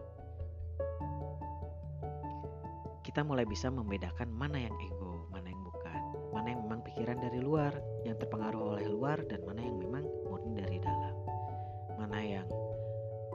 Kita 3.05 3.25
mulai 3.25 3.45
bisa 3.45 3.73
membedakan 3.73 4.29
mana 4.29 4.57
yang 4.57 4.75
ego, 4.85 5.25
mana 5.33 5.49
yang 5.49 5.61
bukan, 5.65 6.01
mana 6.29 6.47
yang 6.53 6.61
memang 6.65 6.81
pikiran 6.85 7.17
dari 7.17 7.41
luar, 7.41 7.73
yang 8.07 8.15
terpengaruh 8.19 8.77
oleh 8.77 8.85
luar, 8.87 9.19
dan 9.27 9.43
mana 9.43 9.63
yang 9.63 9.77
memang 9.79 10.03
murni 10.27 10.55
dari 10.55 10.77
dalam, 10.79 11.15
mana 11.99 12.19
yang 12.19 12.47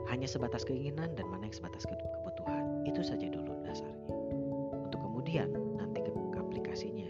hanya 0.09 0.29
sebatas 0.29 0.61
keinginan 0.61 1.13
dan 1.17 1.25
mana 1.29 1.49
yang 1.49 1.55
sebatas 1.57 1.85
kebutuhan. 1.85 2.85
Itu 2.85 3.01
saja 3.01 3.25
dulu 3.25 3.57
dasarnya. 3.65 4.09
Untuk 4.85 5.01
kemudian 5.01 5.49
nanti 5.77 6.05
ke 6.05 6.11
aplikasinya, 6.37 7.09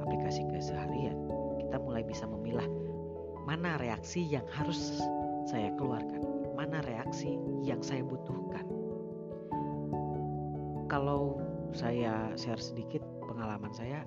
aplikasi 0.00 0.48
keseharian, 0.48 1.16
kita 1.60 1.76
mulai 1.76 2.00
bisa 2.04 2.24
memilah 2.24 2.64
mana 3.44 3.76
reaksi 3.82 4.22
yang 4.22 4.46
harus 4.48 5.02
saya 5.44 5.74
keluarkan, 5.76 6.22
mana 6.54 6.80
reaksi 6.86 7.36
yang 7.66 7.82
saya 7.82 8.06
butuhkan. 8.06 8.64
Kalau 10.86 11.40
saya 11.72 12.32
share 12.36 12.60
sedikit 12.60 13.00
pengalaman 13.24 13.72
saya, 13.72 14.04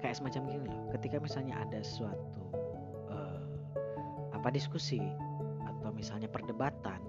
kayak 0.00 0.16
semacam 0.18 0.42
gini 0.48 0.66
loh. 0.68 0.82
Ketika 0.96 1.16
misalnya 1.20 1.60
ada 1.60 1.80
suatu 1.84 2.42
uh, 3.12 3.42
apa 4.34 4.48
diskusi 4.50 5.00
atau 5.64 5.92
misalnya 5.92 6.26
perdebatan 6.26 7.00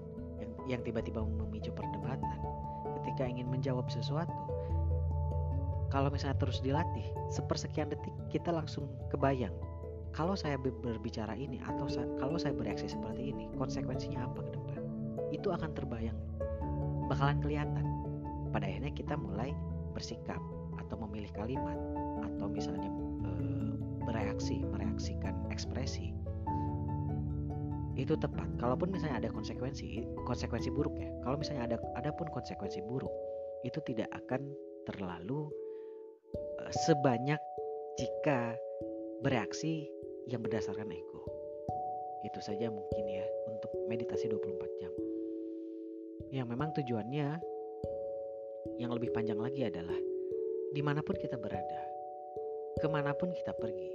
yang 0.70 0.78
tiba-tiba 0.86 1.26
memicu 1.26 1.74
perdebatan, 1.74 2.38
ketika 3.02 3.26
ingin 3.26 3.50
menjawab 3.50 3.90
sesuatu, 3.90 4.30
kalau 5.90 6.06
misalnya 6.08 6.38
terus 6.38 6.62
dilatih, 6.62 7.04
sepersekian 7.34 7.90
detik 7.90 8.14
kita 8.30 8.54
langsung 8.54 8.86
kebayang 9.10 9.52
kalau 10.12 10.36
saya 10.36 10.60
berbicara 10.60 11.32
ini 11.32 11.56
atau 11.64 11.88
sa 11.88 12.04
kalau 12.20 12.36
saya 12.36 12.52
bereaksi 12.52 12.84
seperti 12.84 13.32
ini, 13.32 13.48
konsekuensinya 13.56 14.28
apa 14.28 14.44
ke 14.44 14.50
depan? 14.52 14.80
Itu 15.32 15.48
akan 15.56 15.72
terbayang, 15.72 16.18
bakalan 17.08 17.40
kelihatan. 17.40 17.84
Pada 18.52 18.68
akhirnya 18.68 18.92
kita 18.92 19.16
mulai 19.16 19.56
bersikap 19.96 20.40
atau 20.76 21.00
memilih 21.08 21.32
kalimat 21.32 21.80
atau 22.22 22.46
misalnya 22.48 22.90
e, 23.26 23.30
bereaksi, 24.06 24.62
mereaksikan 24.62 25.34
ekspresi. 25.50 26.14
Itu 27.98 28.16
tepat. 28.16 28.48
Kalaupun 28.56 28.88
misalnya 28.94 29.26
ada 29.26 29.30
konsekuensi, 29.30 30.06
konsekuensi 30.24 30.72
buruk 30.72 30.96
ya. 30.96 31.10
Kalau 31.26 31.36
misalnya 31.36 31.68
ada 31.68 31.76
ada 31.98 32.10
pun 32.14 32.30
konsekuensi 32.32 32.80
buruk, 32.88 33.12
itu 33.66 33.78
tidak 33.84 34.08
akan 34.14 34.48
terlalu 34.88 35.50
e, 36.58 36.64
sebanyak 36.88 37.38
jika 38.00 38.56
bereaksi 39.22 39.86
yang 40.26 40.42
berdasarkan 40.42 40.88
ego. 40.90 41.22
Itu 42.22 42.38
saja 42.38 42.70
mungkin 42.70 43.04
ya 43.10 43.26
untuk 43.50 43.70
meditasi 43.90 44.30
24 44.30 44.80
jam. 44.80 44.92
Yang 46.32 46.46
memang 46.48 46.70
tujuannya 46.72 47.28
yang 48.78 48.90
lebih 48.94 49.10
panjang 49.10 49.36
lagi 49.36 49.66
adalah 49.66 49.98
di 50.72 50.80
mana 50.80 51.04
pun 51.04 51.18
kita 51.18 51.36
berada, 51.36 51.82
ke 52.80 52.86
mana 52.88 53.12
pun 53.12 53.34
kita 53.34 53.52
pergi, 53.58 53.92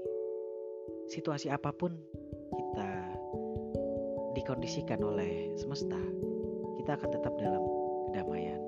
situasi 1.10 1.50
apa 1.50 1.74
pun 1.74 1.96
kita 2.54 2.90
dikondisikan 4.38 5.02
oleh 5.02 5.58
semesta, 5.58 6.00
kita 6.84 7.00
akan 7.00 7.10
tetap 7.10 7.34
dalam 7.42 7.64
kedamaian, 8.12 8.62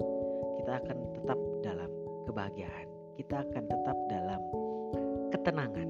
kita 0.63 0.71
akan 0.81 0.97
tetap 1.13 1.39
dalam 1.61 1.91
kebahagiaan, 2.25 2.87
kita 3.19 3.45
akan 3.45 3.63
tetap 3.69 3.97
dalam 4.09 4.41
ketenangan 5.29 5.89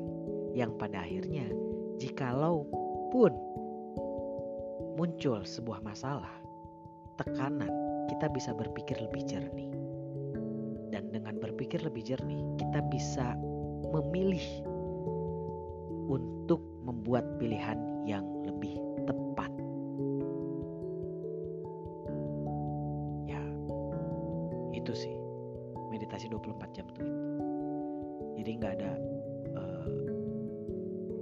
yang 0.51 0.75
pada 0.75 1.05
akhirnya 1.05 1.47
jikalau 1.95 2.67
pun 3.13 3.31
muncul 4.99 5.47
sebuah 5.47 5.79
masalah, 5.79 6.35
tekanan, 7.15 7.71
kita 8.11 8.27
bisa 8.27 8.51
berpikir 8.51 8.99
lebih 8.99 9.23
jernih. 9.23 9.71
Dan 10.91 11.13
dengan 11.15 11.39
berpikir 11.39 11.79
lebih 11.85 12.03
jernih, 12.03 12.41
kita 12.59 12.83
bisa 12.91 13.37
memilih 13.87 14.45
untuk 16.09 16.61
membuat 16.83 17.23
pilihan 17.37 17.77
yang 18.03 18.25
lebih 18.43 18.75
tepat. 19.05 19.51
Ya, 23.29 23.43
itu 24.73 24.91
sih 24.91 25.15
meditasi 25.93 26.27
24 26.27 26.75
jam 26.75 26.85
tuh 26.97 27.05
itu. 27.05 27.17
Jadi 28.39 28.49
nggak 28.59 28.73
ada 28.79 28.91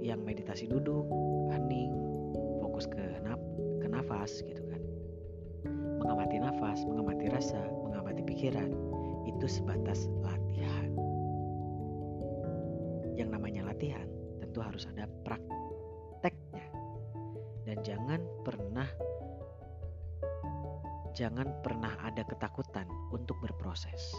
yang 0.08 0.24
meditasi 0.24 0.64
duduk, 0.64 1.04
hening, 1.52 1.92
fokus 2.64 2.88
ke 2.88 3.20
naf 3.20 3.36
ke 3.84 3.86
nafas 3.92 4.40
gitu 4.40 4.64
kan. 4.72 4.80
Mengamati 6.00 6.40
nafas, 6.40 6.80
mengamati 6.88 7.28
rasa, 7.28 7.60
mengamati 7.84 8.24
pikiran, 8.24 8.72
itu 9.28 9.44
sebatas 9.44 10.08
latihan. 10.24 10.57
Latihan 13.78 14.10
tentu 14.42 14.58
harus 14.58 14.90
ada 14.90 15.06
prakteknya. 15.22 16.66
Dan 17.62 17.78
jangan 17.86 18.18
pernah 18.42 18.90
jangan 21.14 21.46
pernah 21.62 21.94
ada 22.02 22.26
ketakutan 22.26 22.90
untuk 23.14 23.38
berproses. 23.38 24.10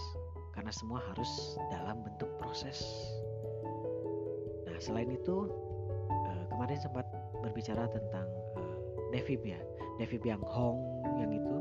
Karena 0.55 0.71
semua 0.71 1.03
harus 1.11 1.59
dalam 1.75 1.99
bentuk 2.07 2.31
proses. 2.39 2.79
Nah, 4.63 4.79
selain 4.79 5.11
itu, 5.11 5.51
kemarin 6.59 6.79
sempat 6.79 7.07
berbicara 7.43 7.87
tentang 7.91 8.27
uh, 8.55 8.75
Devi 9.11 9.39
ya 9.43 9.59
Devi 9.99 10.19
Biang 10.19 10.43
Hong 10.43 10.79
yang 11.19 11.31
itu 11.35 11.57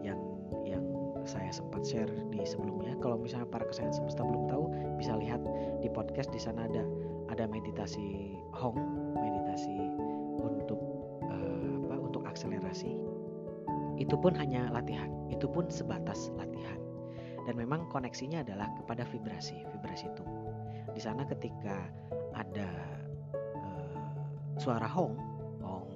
yang 0.00 0.20
yang 0.68 0.84
saya 1.24 1.48
sempat 1.48 1.84
share 1.84 2.12
di 2.28 2.44
sebelumnya 2.44 2.92
kalau 3.00 3.16
misalnya 3.16 3.48
para 3.48 3.64
kesayangan 3.68 4.00
semesta 4.00 4.20
belum 4.20 4.48
tahu 4.48 4.64
bisa 5.00 5.16
lihat 5.16 5.40
di 5.80 5.88
podcast 5.88 6.28
di 6.32 6.40
sana 6.40 6.68
ada 6.68 6.84
ada 7.34 7.50
meditasi 7.50 8.38
Hong 8.54 8.78
meditasi 9.18 9.74
untuk 10.38 10.80
uh, 11.26 11.74
apa 11.90 11.96
untuk 11.98 12.22
akselerasi 12.24 12.94
itu 13.98 14.14
pun 14.18 14.34
hanya 14.34 14.70
latihan 14.70 15.10
itu 15.30 15.46
pun 15.50 15.66
sebatas 15.70 16.30
latihan 16.38 16.78
dan 17.44 17.54
memang 17.58 17.86
koneksinya 17.90 18.46
adalah 18.46 18.70
kepada 18.78 19.02
vibrasi 19.10 19.66
vibrasi 19.74 20.06
tubuh 20.14 20.50
di 20.94 21.02
sana 21.02 21.26
ketika 21.26 21.90
ada 22.34 22.94
suara 24.58 24.86
hong, 24.86 25.18
hong 25.62 25.88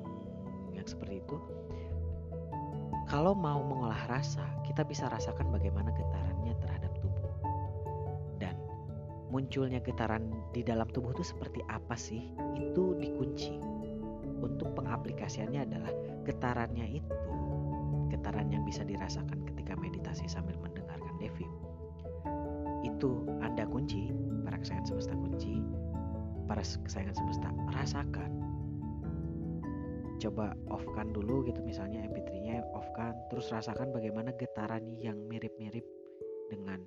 yang 0.74 0.87
seperti 0.87 1.22
itu. 1.22 1.37
Kalau 3.09 3.33
mau 3.33 3.64
mengolah 3.64 4.05
rasa, 4.11 4.44
kita 4.68 4.85
bisa 4.85 5.09
rasakan 5.09 5.48
bagaimana 5.48 5.88
getarannya 5.96 6.53
terhadap 6.61 6.78
munculnya 9.38 9.79
getaran 9.79 10.35
di 10.51 10.66
dalam 10.66 10.90
tubuh 10.90 11.14
itu 11.14 11.22
seperti 11.22 11.62
apa 11.70 11.94
sih? 11.94 12.35
Itu 12.59 12.98
dikunci. 12.98 13.55
Untuk 14.42 14.74
pengaplikasiannya 14.74 15.62
adalah 15.62 15.94
getarannya 16.27 16.98
itu, 16.98 17.14
getaran 18.11 18.51
yang 18.51 18.66
bisa 18.66 18.83
dirasakan 18.83 19.46
ketika 19.55 19.79
meditasi 19.79 20.27
sambil 20.27 20.59
mendengarkan 20.59 21.14
Devi. 21.22 21.46
begitu 22.98 23.31
Anda 23.38 23.62
kunci, 23.70 24.11
para 24.42 24.59
kesayangan 24.59 24.90
semesta 24.90 25.14
kunci, 25.14 25.62
para 26.51 26.66
kesayangan 26.66 27.14
semesta 27.14 27.48
rasakan. 27.79 28.31
Coba 30.18 30.59
off-kan 30.66 31.14
dulu 31.14 31.46
gitu 31.46 31.62
misalnya 31.62 32.03
MP3-nya 32.11 32.66
off-kan, 32.74 33.14
terus 33.31 33.55
rasakan 33.55 33.94
bagaimana 33.94 34.35
getaran 34.35 34.83
yang 34.98 35.14
mirip-mirip 35.31 35.87
dengan 36.51 36.83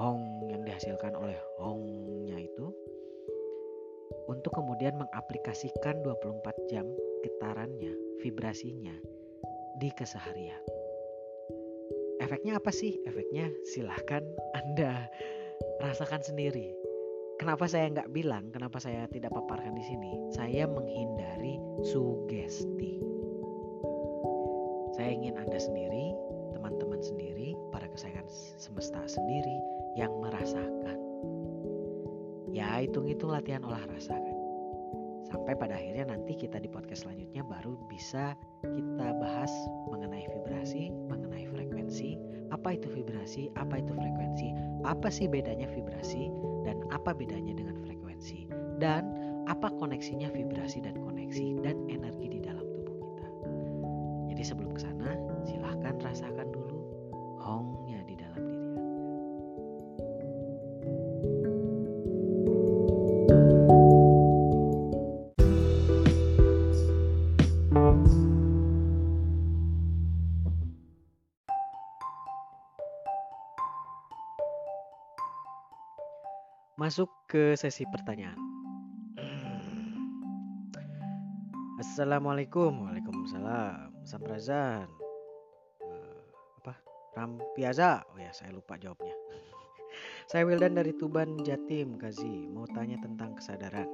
hong 0.00 0.31
yang 0.50 0.62
dihasilkan 0.66 1.14
oleh 1.14 1.36
hongnya 1.60 2.38
itu 2.42 2.72
untuk 4.30 4.54
kemudian 4.54 4.98
mengaplikasikan 4.98 6.02
24 6.02 6.70
jam 6.70 6.86
getarannya, 7.26 7.92
vibrasinya 8.22 8.94
di 9.78 9.90
keseharian. 9.94 10.62
Efeknya 12.22 12.62
apa 12.62 12.70
sih? 12.70 13.02
Efeknya 13.02 13.50
silahkan 13.66 14.22
Anda 14.54 15.10
rasakan 15.82 16.22
sendiri. 16.22 16.70
Kenapa 17.42 17.66
saya 17.66 17.90
nggak 17.90 18.14
bilang, 18.14 18.54
kenapa 18.54 18.78
saya 18.78 19.10
tidak 19.10 19.34
paparkan 19.34 19.74
di 19.74 19.82
sini? 19.82 20.14
Saya 20.30 20.70
menghindari 20.70 21.58
sugesti. 21.82 23.02
Saya 24.94 25.10
ingin 25.10 25.34
Anda 25.34 25.58
sendiri, 25.58 26.14
Ya, 32.82 32.90
hitung-hitung 32.90 33.30
latihan 33.30 33.62
olah 33.62 33.86
rasa 33.86 34.18
kan. 34.18 34.36
Sampai 35.30 35.54
pada 35.54 35.78
akhirnya 35.78 36.10
nanti 36.18 36.34
kita 36.34 36.58
di 36.58 36.66
podcast 36.66 37.06
selanjutnya 37.06 37.46
baru 37.46 37.78
bisa 37.86 38.34
kita 38.58 39.08
bahas 39.22 39.54
mengenai 39.86 40.26
vibrasi, 40.26 40.90
mengenai 41.06 41.46
frekuensi, 41.46 42.18
apa 42.50 42.74
itu 42.74 42.90
vibrasi, 42.90 43.54
apa 43.54 43.78
itu 43.78 43.94
frekuensi, 43.94 44.50
apa 44.82 45.14
sih 45.14 45.30
bedanya 45.30 45.70
vibrasi? 45.70 46.26
Dan 46.66 46.82
apa 46.90 47.14
bedanya 47.14 47.54
dengan 47.54 47.78
frekuensi? 47.86 48.50
Dan 48.82 49.14
apa 49.46 49.70
koneksinya 49.78 50.34
vibrasi 50.34 50.82
dan 50.82 50.98
koneksi 50.98 51.62
dan 51.62 51.78
energi 51.86 52.34
di 52.34 52.42
dalam 52.42 52.66
tubuh 52.66 52.98
kita. 52.98 53.28
Jadi 54.34 54.42
sebelum 54.42 54.74
ke 54.74 54.82
ke 77.32 77.56
sesi 77.56 77.88
pertanyaan. 77.88 78.36
Assalamualaikum, 81.80 82.84
waalaikumsalam, 82.84 84.04
Samrazan, 84.04 84.84
Eh, 85.80 86.24
apa, 86.60 86.76
Rampiaza, 87.16 88.04
oh 88.12 88.20
ya 88.20 88.36
saya 88.36 88.52
lupa 88.52 88.76
jawabnya. 88.76 89.16
saya 90.30 90.44
Wildan 90.44 90.76
dari 90.76 90.92
Tuban, 90.92 91.40
Jatim, 91.40 91.96
Kazi, 91.96 92.52
mau 92.52 92.68
tanya 92.68 93.00
tentang 93.00 93.32
kesadaran. 93.32 93.88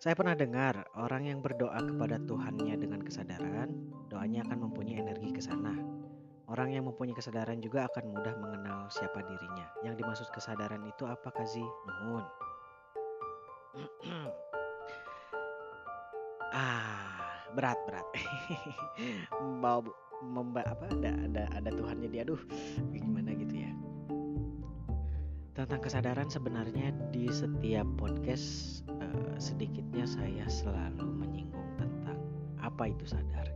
Saya 0.00 0.16
pernah 0.16 0.32
dengar 0.32 0.88
orang 0.96 1.28
yang 1.28 1.44
berdoa 1.44 1.84
kepada 1.84 2.16
Tuhannya 2.24 2.80
dengan 2.80 3.04
kesadaran, 3.04 3.92
doanya 4.08 4.40
akan 4.48 4.72
mempunyai 4.72 5.04
energi 5.04 5.36
ke 5.36 5.44
sana. 5.44 5.95
Orang 6.46 6.70
yang 6.70 6.86
mempunyai 6.86 7.10
kesadaran 7.10 7.58
juga 7.58 7.90
akan 7.90 8.14
mudah 8.14 8.38
mengenal 8.38 8.86
siapa 8.86 9.18
dirinya. 9.18 9.66
Yang 9.82 9.98
dimaksud 9.98 10.30
kesadaran 10.30 10.78
itu 10.86 11.02
apa 11.02 11.34
Kazi? 11.34 11.58
Nuhun. 11.58 12.22
ah, 16.54 17.42
berat 17.50 17.74
berat. 17.90 18.06
Mau 19.62 19.82
memba 20.22 20.62
apa 20.70 20.86
ada 20.86 21.10
ada 21.26 21.50
ada 21.50 21.70
Tuhannya 21.74 22.08
dia 22.14 22.22
aduh 22.22 22.38
gimana 22.94 23.34
gitu 23.34 23.66
ya. 23.66 23.74
Tentang 25.50 25.82
kesadaran 25.82 26.30
sebenarnya 26.30 26.94
di 27.10 27.26
setiap 27.26 27.90
podcast 27.98 28.80
eh, 28.86 29.34
sedikitnya 29.42 30.06
saya 30.06 30.46
selalu 30.46 31.10
menyinggung 31.10 31.74
tentang 31.74 32.22
apa 32.62 32.86
itu 32.86 33.02
sadar 33.02 33.55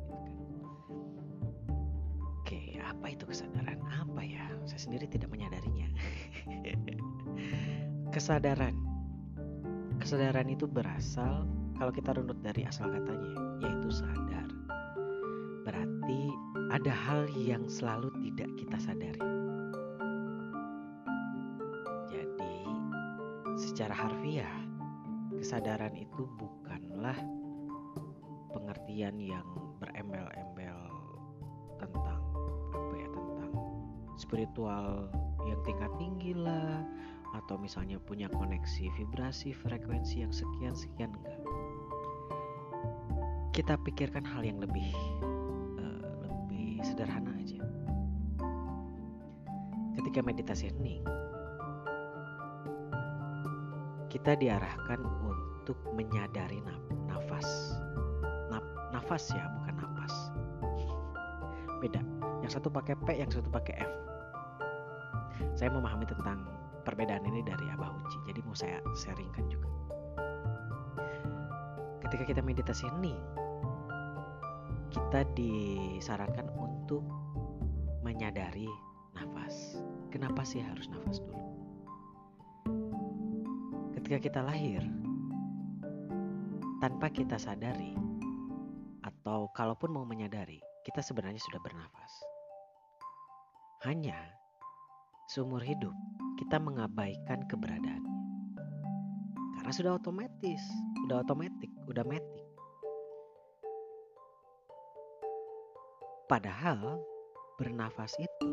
itu 3.21 3.37
kesadaran? 3.37 3.77
Apa 3.85 4.25
ya? 4.25 4.49
Saya 4.65 4.81
sendiri 4.81 5.05
tidak 5.05 5.29
menyadarinya. 5.29 5.93
kesadaran. 8.17 8.73
Kesadaran 10.01 10.49
itu 10.49 10.65
berasal 10.65 11.45
kalau 11.77 11.93
kita 11.93 12.17
runut 12.17 12.41
dari 12.41 12.65
asal 12.65 12.89
katanya, 12.89 13.37
yaitu 13.61 13.93
sadar. 13.93 14.49
Berarti 15.69 16.33
ada 16.73 16.89
hal 16.89 17.29
yang 17.37 17.69
selalu 17.69 18.09
tidak 18.25 18.49
kita 18.57 18.81
sadari. 18.81 19.21
Jadi, 22.09 22.57
secara 23.61 23.93
harfiah, 23.93 24.57
kesadaran 25.37 25.93
itu 25.93 26.25
bukanlah 26.41 27.21
pengertian 28.57 29.21
yang 29.21 29.45
spiritual 34.31 35.11
yang 35.43 35.59
tingkat 35.67 35.91
tinggi 35.99 36.39
lah 36.39 36.87
atau 37.35 37.59
misalnya 37.59 37.99
punya 37.99 38.31
koneksi 38.31 38.87
vibrasi 38.95 39.51
frekuensi 39.51 40.23
yang 40.23 40.31
sekian 40.31 40.71
sekian 40.71 41.11
enggak. 41.19 41.43
Kita 43.51 43.75
pikirkan 43.83 44.23
hal 44.23 44.47
yang 44.47 44.63
lebih 44.63 44.95
eh, 45.83 46.15
lebih 46.23 46.79
sederhana 46.87 47.35
aja. 47.43 47.59
Ketika 49.99 50.23
meditasi 50.23 50.71
hening 50.71 51.03
kita 54.15 54.39
diarahkan 54.39 55.03
untuk 55.27 55.75
menyadari 55.99 56.63
naf- 56.63 56.95
nafas. 57.11 57.75
Naf- 58.47 58.95
nafas 58.95 59.27
ya 59.35 59.43
bukan 59.59 59.75
napas. 59.75 60.15
Beda. 61.83 62.03
Yang 62.47 62.63
satu 62.63 62.71
pakai 62.71 62.95
P 62.95 63.19
yang 63.19 63.31
satu 63.31 63.51
pakai 63.51 63.75
F 63.83 64.10
saya 65.57 65.71
memahami 65.73 66.07
tentang 66.09 66.45
perbedaan 66.85 67.25
ini 67.29 67.45
dari 67.45 67.67
Abah 67.71 67.93
Uci. 67.93 68.19
Jadi 68.29 68.41
mau 68.45 68.57
saya 68.57 68.81
sharingkan 68.97 69.45
juga. 69.49 69.69
Ketika 72.07 72.25
kita 72.27 72.41
meditasi 72.43 72.89
hening 72.91 73.21
kita 74.91 75.23
disarankan 75.39 76.51
untuk 76.59 77.07
menyadari 78.03 78.67
nafas. 79.15 79.79
Kenapa 80.11 80.43
sih 80.43 80.59
harus 80.59 80.91
nafas 80.91 81.23
dulu? 81.23 81.39
Ketika 83.95 84.19
kita 84.19 84.41
lahir 84.43 84.83
tanpa 86.83 87.07
kita 87.15 87.39
sadari 87.39 87.95
atau 89.07 89.47
kalaupun 89.55 89.95
mau 89.95 90.03
menyadari 90.03 90.59
kita 90.83 91.05
sebenarnya 91.05 91.39
sudah 91.39 91.63
bernafas. 91.63 92.13
Hanya 93.87 94.19
seumur 95.31 95.63
hidup 95.63 95.95
kita 96.43 96.59
mengabaikan 96.59 97.47
keberadaan 97.47 98.03
karena 99.55 99.71
sudah 99.71 99.93
otomatis 99.95 100.59
udah 101.07 101.23
otomatis 101.23 101.71
udah 101.87 102.03
metik. 102.03 102.43
Padahal 106.27 106.99
bernafas 107.59 108.15
itu 108.19 108.51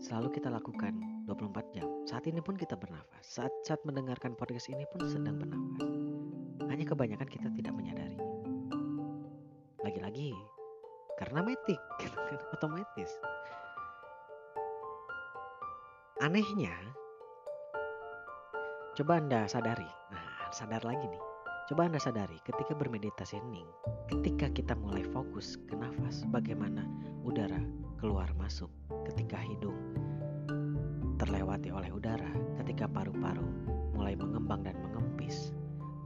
selalu 0.00 0.32
kita 0.36 0.48
lakukan 0.48 0.96
24 1.28 1.76
jam. 1.76 1.88
Saat 2.08 2.28
ini 2.28 2.40
pun 2.40 2.56
kita 2.56 2.76
bernafas. 2.76 3.24
Saat 3.24 3.52
saat 3.68 3.80
mendengarkan 3.84 4.32
podcast 4.32 4.72
ini 4.72 4.88
pun 4.88 5.04
sedang 5.04 5.36
bernafas. 5.36 5.88
Hanya 6.72 6.88
kebanyakan 6.88 7.28
kita 7.28 7.52
tidak 7.52 7.76
menyadarinya 7.76 8.24
lagi-lagi 9.84 10.32
karena 11.20 11.44
metik 11.44 11.80
gitu 12.00 12.16
kan, 12.16 12.40
otomatis 12.56 13.10
anehnya 16.22 16.70
coba 18.94 19.18
anda 19.18 19.50
sadari. 19.50 19.90
Nah 20.14 20.54
sadar 20.54 20.86
lagi 20.86 21.02
nih. 21.10 21.24
Coba 21.66 21.90
anda 21.90 21.98
sadari 21.98 22.38
ketika 22.46 22.78
bermeditasi 22.78 23.42
hening 23.42 23.66
ketika 24.06 24.46
kita 24.54 24.78
mulai 24.78 25.02
fokus 25.02 25.58
ke 25.66 25.74
nafas 25.74 26.22
bagaimana 26.30 26.86
udara 27.26 27.58
keluar 27.98 28.30
masuk 28.38 28.70
ketika 29.10 29.34
hidung 29.42 29.74
terlewati 31.18 31.74
oleh 31.74 31.90
udara 31.90 32.30
ketika 32.62 32.86
paru-paru 32.86 33.46
mulai 33.90 34.14
mengembang 34.14 34.62
dan 34.62 34.78
mengempis 34.78 35.50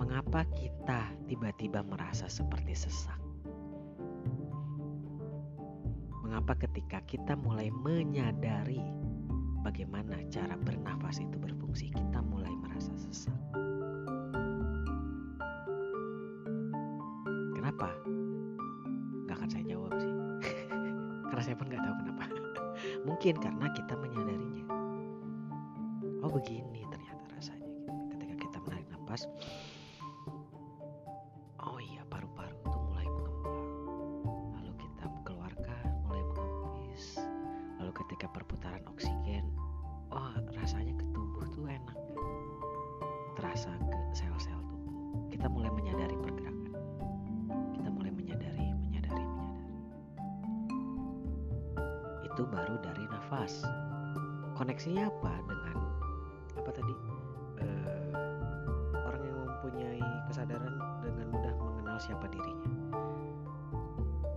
mengapa 0.00 0.48
kita 0.56 1.12
tiba-tiba 1.28 1.84
merasa 1.84 2.24
seperti 2.24 2.72
sesak? 2.72 3.20
Mengapa 6.24 6.56
ketika 6.56 7.04
kita 7.04 7.36
mulai 7.36 7.68
menyadari 7.68 8.80
bagaimana 9.66 10.22
cara 10.30 10.54
bernafas 10.62 11.18
itu 11.18 11.34
berfungsi, 11.42 11.90
kita 11.90 12.22
mulai 12.22 12.54
merasa 12.62 12.94
sesak. 12.94 13.34
Kenapa? 17.50 17.90
Gak 19.26 19.42
akan 19.42 19.50
saya 19.50 19.66
jawab 19.66 19.90
sih. 19.98 20.12
karena 21.34 21.42
saya 21.42 21.58
pun 21.58 21.66
gak 21.66 21.82
tahu 21.82 21.94
kenapa. 21.98 22.24
Mungkin 23.10 23.34
karena 23.42 23.66
kita 23.74 23.98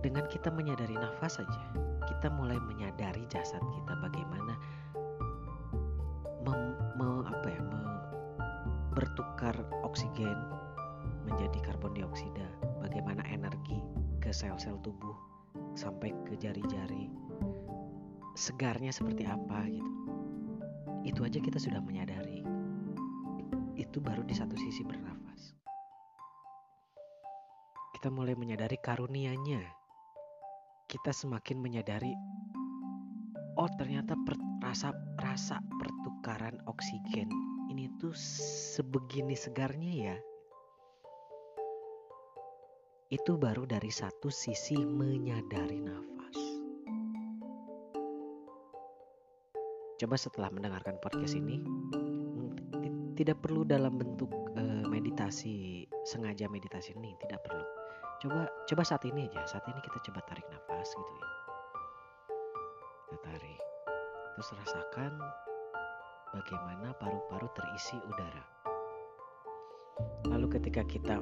Dengan 0.00 0.24
kita 0.32 0.48
menyadari 0.48 0.96
nafas 0.96 1.44
saja, 1.44 1.62
kita 2.08 2.32
mulai 2.32 2.56
menyadari 2.56 3.20
jasad 3.28 3.60
kita 3.60 3.92
bagaimana 4.00 4.56
mem, 6.40 6.60
me- 6.96 7.24
apa 7.28 7.46
ya, 7.52 7.60
me- 7.60 8.00
bertukar 8.96 9.52
oksigen 9.84 10.36
menjadi 11.28 11.60
karbon 11.60 11.92
dioksida, 11.92 12.48
bagaimana 12.80 13.20
energi 13.28 13.76
ke 14.24 14.32
sel-sel 14.32 14.80
tubuh 14.80 15.16
sampai 15.76 16.16
ke 16.24 16.32
jari-jari, 16.40 17.12
segarnya 18.32 18.90
seperti 18.90 19.28
apa 19.28 19.68
gitu. 19.68 19.92
Itu 21.00 21.20
aja 21.24 21.40
kita 21.40 21.56
sudah 21.60 21.80
menyadari. 21.80 22.44
Itu 23.76 24.00
baru 24.04 24.24
di 24.24 24.36
satu 24.36 24.52
sisi 24.56 24.84
bernafas. 24.84 25.56
Kita 27.96 28.12
mulai 28.12 28.36
menyadari 28.36 28.76
karunianya. 28.80 29.79
Kita 30.90 31.14
semakin 31.14 31.62
menyadari 31.62 32.10
oh 33.54 33.70
ternyata 33.78 34.18
per, 34.26 34.34
rasa 34.58 34.90
rasa 35.22 35.62
pertukaran 35.78 36.58
oksigen 36.66 37.30
ini 37.70 37.86
tuh 38.02 38.10
sebegini 38.74 39.38
segarnya 39.38 39.92
ya. 40.10 40.16
Itu 43.06 43.38
baru 43.38 43.70
dari 43.70 43.86
satu 43.94 44.34
sisi 44.34 44.82
menyadari 44.82 45.78
nafas. 45.78 46.38
Coba 49.94 50.16
setelah 50.18 50.50
mendengarkan 50.50 50.98
podcast 50.98 51.38
ini, 51.38 51.62
mm, 51.62 52.50
ti- 52.82 53.22
tidak 53.22 53.38
perlu 53.46 53.62
dalam 53.62 53.94
bentuk 53.94 54.34
eh, 54.58 54.82
meditasi 54.90 55.86
sengaja 56.02 56.50
meditasi 56.50 56.98
ini, 56.98 57.14
tidak 57.22 57.46
perlu. 57.46 57.79
Coba 58.20 58.44
coba 58.68 58.82
saat 58.84 59.00
ini 59.08 59.32
aja, 59.32 59.40
saat 59.48 59.64
ini 59.64 59.80
kita 59.80 59.96
coba 60.12 60.20
tarik 60.28 60.44
nafas 60.52 60.92
gitu 60.92 61.12
ya. 61.16 61.28
Kita 63.08 63.16
tarik. 63.24 63.60
Terus 64.36 64.48
rasakan 64.60 65.12
bagaimana 66.36 66.92
paru-paru 67.00 67.48
terisi 67.56 67.96
udara. 67.96 68.44
Lalu 70.28 70.52
ketika 70.52 70.84
kita 70.84 71.16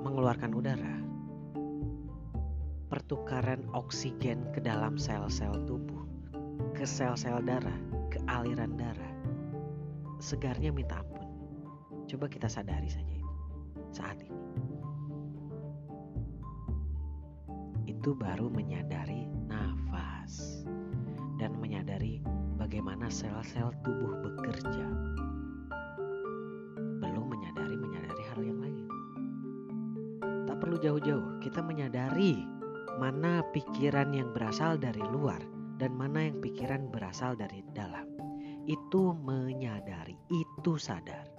mengeluarkan 0.00 0.56
udara, 0.56 0.96
pertukaran 2.88 3.68
oksigen 3.76 4.48
ke 4.56 4.60
dalam 4.64 4.96
sel-sel 4.96 5.52
tubuh, 5.68 6.00
ke 6.72 6.88
sel-sel 6.88 7.44
darah, 7.44 7.76
ke 8.08 8.16
aliran 8.24 8.72
darah, 8.80 9.14
segarnya 10.16 10.72
minta 10.72 11.04
ampun. 11.04 11.28
Coba 12.08 12.24
kita 12.32 12.48
sadari 12.48 12.88
saja 12.88 13.20
itu 13.20 13.32
saat 13.92 14.16
ini. 14.24 14.31
Itu 18.02 18.18
baru 18.18 18.50
menyadari 18.50 19.30
nafas 19.46 20.66
dan 21.38 21.54
menyadari 21.62 22.18
bagaimana 22.58 23.06
sel-sel 23.06 23.70
tubuh 23.86 24.18
bekerja. 24.26 24.86
Belum 26.98 27.30
menyadari 27.30 27.78
menyadari 27.78 28.22
hal 28.26 28.42
yang 28.42 28.58
lain. 28.58 28.86
Tak 30.50 30.58
perlu 30.58 30.82
jauh-jauh, 30.82 31.38
kita 31.46 31.62
menyadari 31.62 32.42
mana 32.98 33.46
pikiran 33.54 34.10
yang 34.10 34.34
berasal 34.34 34.74
dari 34.74 35.06
luar 35.06 35.38
dan 35.78 35.94
mana 35.94 36.26
yang 36.26 36.42
pikiran 36.42 36.90
berasal 36.90 37.38
dari 37.38 37.62
dalam. 37.70 38.10
Itu 38.66 39.14
menyadari, 39.14 40.18
itu 40.26 40.74
sadar. 40.74 41.30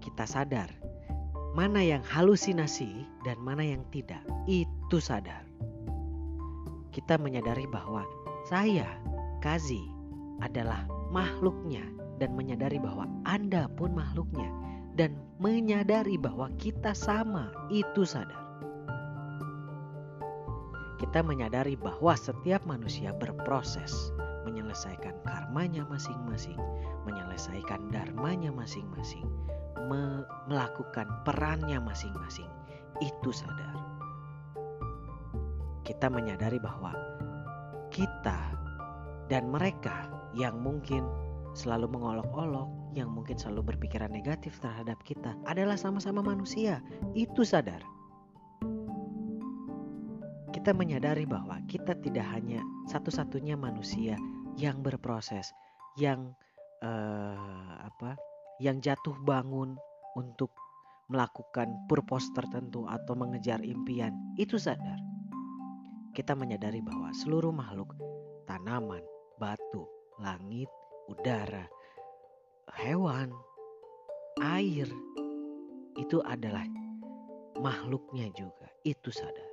Kita 0.00 0.24
sadar 0.24 0.85
mana 1.56 1.80
yang 1.80 2.04
halusinasi 2.04 3.08
dan 3.24 3.40
mana 3.40 3.64
yang 3.64 3.80
tidak. 3.88 4.20
Itu 4.44 5.00
sadar. 5.00 5.48
Kita 6.92 7.16
menyadari 7.16 7.64
bahwa 7.64 8.04
saya, 8.44 8.84
Kazi, 9.40 9.80
adalah 10.44 10.84
makhluknya 11.08 11.80
dan 12.20 12.36
menyadari 12.36 12.76
bahwa 12.76 13.08
Anda 13.24 13.72
pun 13.72 13.96
makhluknya 13.96 14.52
dan 15.00 15.16
menyadari 15.40 16.20
bahwa 16.20 16.52
kita 16.60 16.92
sama, 16.92 17.48
itu 17.72 18.04
sadar. 18.04 18.44
Kita 21.00 21.24
menyadari 21.24 21.76
bahwa 21.76 22.12
setiap 22.16 22.64
manusia 22.68 23.16
berproses 23.16 24.12
menyelesaikan 24.56 25.20
karmanya 25.20 25.84
masing-masing, 25.84 26.56
menyelesaikan 27.04 27.92
dharmanya 27.92 28.48
masing-masing, 28.48 29.28
me- 29.84 30.24
melakukan 30.48 31.04
perannya 31.28 31.76
masing-masing. 31.76 32.48
Itu 33.04 33.36
sadar. 33.36 33.76
Kita 35.84 36.08
menyadari 36.08 36.56
bahwa 36.56 36.96
kita 37.92 38.56
dan 39.28 39.52
mereka 39.52 40.08
yang 40.32 40.56
mungkin 40.56 41.04
selalu 41.52 41.92
mengolok-olok, 41.92 42.96
yang 42.96 43.12
mungkin 43.12 43.36
selalu 43.36 43.76
berpikiran 43.76 44.08
negatif 44.08 44.56
terhadap 44.64 44.96
kita 45.04 45.36
adalah 45.44 45.76
sama-sama 45.76 46.24
manusia. 46.24 46.80
Itu 47.12 47.44
sadar. 47.44 47.84
Kita 50.48 50.72
menyadari 50.72 51.28
bahwa 51.28 51.60
kita 51.68 51.92
tidak 52.00 52.24
hanya 52.32 52.64
satu-satunya 52.88 53.60
manusia 53.60 54.16
yang 54.56 54.80
berproses, 54.80 55.52
yang 56.00 56.32
eh, 56.80 57.74
apa, 57.80 58.16
yang 58.60 58.80
jatuh 58.80 59.16
bangun 59.24 59.76
untuk 60.16 60.52
melakukan 61.06 61.86
purpose 61.86 62.26
tertentu 62.34 62.88
atau 62.88 63.14
mengejar 63.14 63.62
impian. 63.62 64.12
Itu 64.34 64.58
sadar. 64.58 64.98
Kita 66.16 66.32
menyadari 66.32 66.80
bahwa 66.80 67.12
seluruh 67.12 67.52
makhluk, 67.52 67.92
tanaman, 68.48 69.04
batu, 69.36 69.84
langit, 70.18 70.66
udara, 71.12 71.68
hewan, 72.80 73.30
air 74.40 74.88
itu 76.00 76.18
adalah 76.24 76.64
makhluknya 77.60 78.32
juga. 78.32 78.68
Itu 78.84 79.12
sadar. 79.12 79.50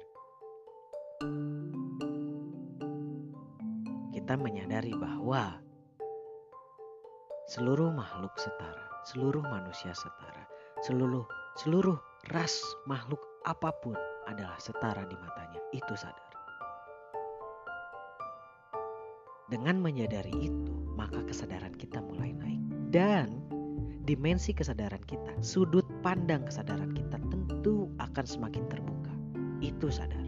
Kita 4.24 4.40
menyadari 4.40 4.96
bahwa 4.96 5.60
seluruh 7.52 7.92
makhluk 7.92 8.32
setara, 8.40 8.88
seluruh 9.04 9.44
manusia 9.44 9.92
setara, 9.92 10.48
seluruh 10.80 11.28
seluruh 11.60 12.00
ras 12.32 12.56
makhluk 12.88 13.20
apa 13.44 13.76
pun 13.84 14.00
adalah 14.32 14.56
setara 14.64 15.04
di 15.12 15.20
matanya. 15.20 15.60
Itu 15.76 15.92
sadar. 16.00 16.32
Dengan 19.52 19.84
menyadari 19.84 20.32
itu, 20.48 20.72
maka 20.96 21.20
kesadaran 21.28 21.76
kita 21.76 22.00
mulai 22.00 22.32
naik. 22.32 22.64
Dan 22.96 23.44
dimensi 24.08 24.56
kesadaran 24.56 25.04
kita, 25.04 25.36
sudut 25.44 25.84
pandang 26.00 26.48
kesadaran 26.48 26.96
kita 26.96 27.20
tentu 27.28 27.92
akan 28.00 28.24
semakin 28.24 28.72
terbuka. 28.72 29.12
Itu 29.60 29.92
sadar. 29.92 30.23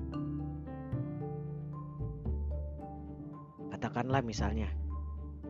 Katakanlah 3.95 4.27
misalnya, 4.27 4.67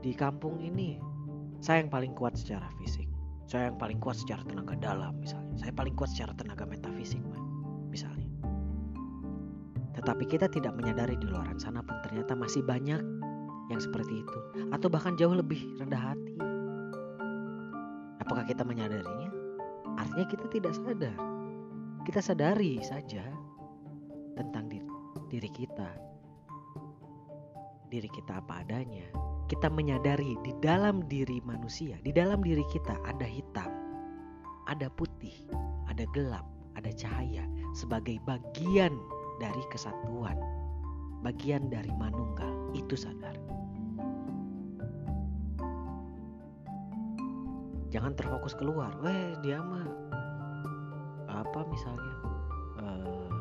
di 0.05 0.13
kampung 0.13 0.61
ini 0.61 1.01
saya 1.65 1.81
yang 1.81 1.89
paling 1.89 2.13
kuat 2.13 2.37
secara 2.37 2.69
fisik. 2.77 3.09
Saya 3.49 3.73
yang 3.73 3.81
paling 3.81 3.97
kuat 3.97 4.21
secara 4.21 4.45
tenaga 4.45 4.77
dalam 4.77 5.17
misalnya. 5.17 5.57
Saya 5.57 5.73
paling 5.73 5.97
kuat 5.97 6.13
secara 6.13 6.37
tenaga 6.37 6.61
metafisik 6.69 7.17
misalnya. 7.89 8.29
Tetapi 9.97 10.29
kita 10.29 10.45
tidak 10.45 10.77
menyadari 10.77 11.17
di 11.17 11.25
luar 11.25 11.49
sana 11.57 11.81
pun 11.81 11.97
ternyata 12.05 12.37
masih 12.37 12.61
banyak 12.61 13.01
yang 13.73 13.81
seperti 13.81 14.21
itu. 14.21 14.39
Atau 14.69 14.93
bahkan 14.93 15.17
jauh 15.17 15.33
lebih 15.33 15.65
rendah 15.81 16.13
hati. 16.13 16.37
Apakah 18.21 18.45
kita 18.45 18.61
menyadarinya? 18.61 19.33
Artinya 19.97 20.29
kita 20.29 20.45
tidak 20.53 20.77
sadar. 20.77 21.17
Kita 22.05 22.21
sadari 22.21 22.77
saja 22.85 23.25
tentang 24.37 24.69
diri, 24.69 24.85
diri 25.33 25.49
kita. 25.49 26.14
Diri 27.95 28.11
kita 28.11 28.43
apa 28.43 28.59
adanya. 28.59 29.07
Kita 29.47 29.71
menyadari 29.71 30.35
di 30.43 30.51
dalam 30.59 31.07
diri 31.07 31.39
manusia, 31.47 31.95
di 32.03 32.11
dalam 32.11 32.43
diri 32.43 32.67
kita 32.67 32.91
ada 33.07 33.23
hitam, 33.23 33.71
ada 34.67 34.91
putih, 34.91 35.31
ada 35.87 36.03
gelap, 36.11 36.43
ada 36.75 36.91
cahaya 36.91 37.47
sebagai 37.71 38.19
bagian 38.27 38.91
dari 39.39 39.63
kesatuan, 39.71 40.35
bagian 41.23 41.71
dari 41.71 41.87
manunggal. 41.95 42.51
Itu 42.75 42.99
sadar. 42.99 43.39
Jangan 47.95 48.11
terfokus 48.19 48.59
keluar. 48.59 48.91
Weh, 48.99 49.39
dia 49.39 49.63
mah 49.63 49.87
apa 51.31 51.63
misalnya? 51.71 52.15
Uh, 52.75 53.31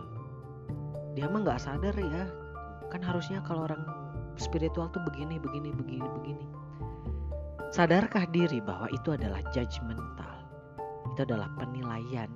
dia 1.19 1.27
mah 1.27 1.43
nggak 1.43 1.59
sadar 1.59 1.99
ya. 1.99 2.31
Kan 2.95 3.03
harusnya 3.03 3.43
kalau 3.43 3.67
orang 3.67 3.83
spiritual 4.37 4.91
tuh 4.91 5.03
begini, 5.07 5.39
begini, 5.39 5.71
begini, 5.75 6.09
begini. 6.21 6.47
Sadarkah 7.75 8.31
diri 8.31 8.63
bahwa 8.63 8.87
itu 8.95 9.15
adalah 9.15 9.43
judgmental? 9.51 10.39
Itu 11.15 11.27
adalah 11.27 11.51
penilaian 11.59 12.31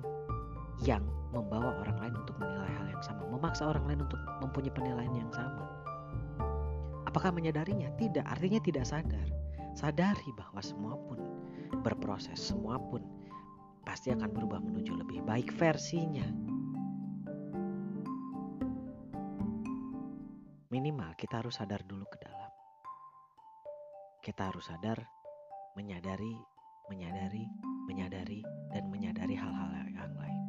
yang 0.83 1.03
membawa 1.31 1.79
orang 1.83 1.97
lain 1.99 2.13
untuk 2.19 2.35
menilai 2.39 2.71
hal 2.75 2.87
yang 2.91 3.03
sama, 3.03 3.23
memaksa 3.27 3.63
orang 3.67 3.85
lain 3.87 4.03
untuk 4.03 4.19
mempunyai 4.43 4.73
penilaian 4.73 5.15
yang 5.15 5.31
sama. 5.31 5.63
Apakah 7.07 7.31
menyadarinya? 7.33 7.89
Tidak, 7.95 8.23
artinya 8.27 8.59
tidak 8.61 8.85
sadar. 8.85 9.27
Sadari 9.73 10.29
bahwa 10.35 10.59
semua 10.59 10.95
pun 11.07 11.19
berproses, 11.81 12.37
semua 12.37 12.75
pun 12.77 13.05
pasti 13.87 14.11
akan 14.11 14.29
berubah 14.29 14.59
menuju 14.61 14.93
lebih 14.99 15.23
baik 15.25 15.49
versinya. 15.55 16.25
Kita 21.19 21.43
harus 21.43 21.59
sadar 21.59 21.83
dulu 21.83 22.07
ke 22.07 22.17
dalam. 22.23 22.51
Kita 24.23 24.47
harus 24.47 24.71
sadar, 24.71 25.03
menyadari, 25.75 26.39
menyadari, 26.87 27.43
menyadari, 27.91 28.39
dan 28.71 28.87
menyadari 28.87 29.35
hal-hal 29.35 29.69
yang 29.75 30.15
lain 30.15 30.39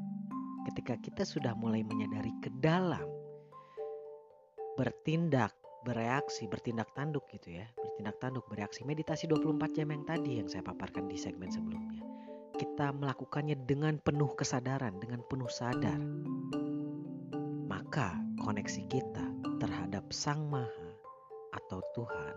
ketika 0.71 0.95
kita 1.01 1.25
sudah 1.25 1.57
mulai 1.57 1.81
menyadari 1.81 2.31
ke 2.45 2.53
dalam, 2.61 3.05
bertindak, 4.77 5.57
bereaksi, 5.83 6.45
bertindak 6.47 6.93
tanduk 6.93 7.25
gitu 7.33 7.59
ya, 7.59 7.67
bertindak 7.75 8.17
tanduk, 8.21 8.45
bereaksi, 8.47 8.85
meditasi 8.85 9.25
24 9.27 9.77
jam 9.77 9.89
yang 9.91 10.05
tadi 10.05 10.33
yang 10.41 10.49
saya 10.49 10.63
paparkan 10.65 11.09
di 11.09 11.17
segmen 11.17 11.49
sebelumnya. 11.49 12.05
Kita 12.61 12.93
melakukannya 12.93 13.57
dengan 13.65 13.97
penuh 14.05 14.37
kesadaran, 14.37 15.01
dengan 15.01 15.25
penuh 15.25 15.49
sadar. 15.49 15.97
Maka 17.65 18.21
koneksi 18.45 18.85
kita 18.93 19.30
terhadap 19.61 20.09
Sang 20.09 20.49
Maha 20.49 20.91
atau 21.53 21.85
Tuhan 21.93 22.37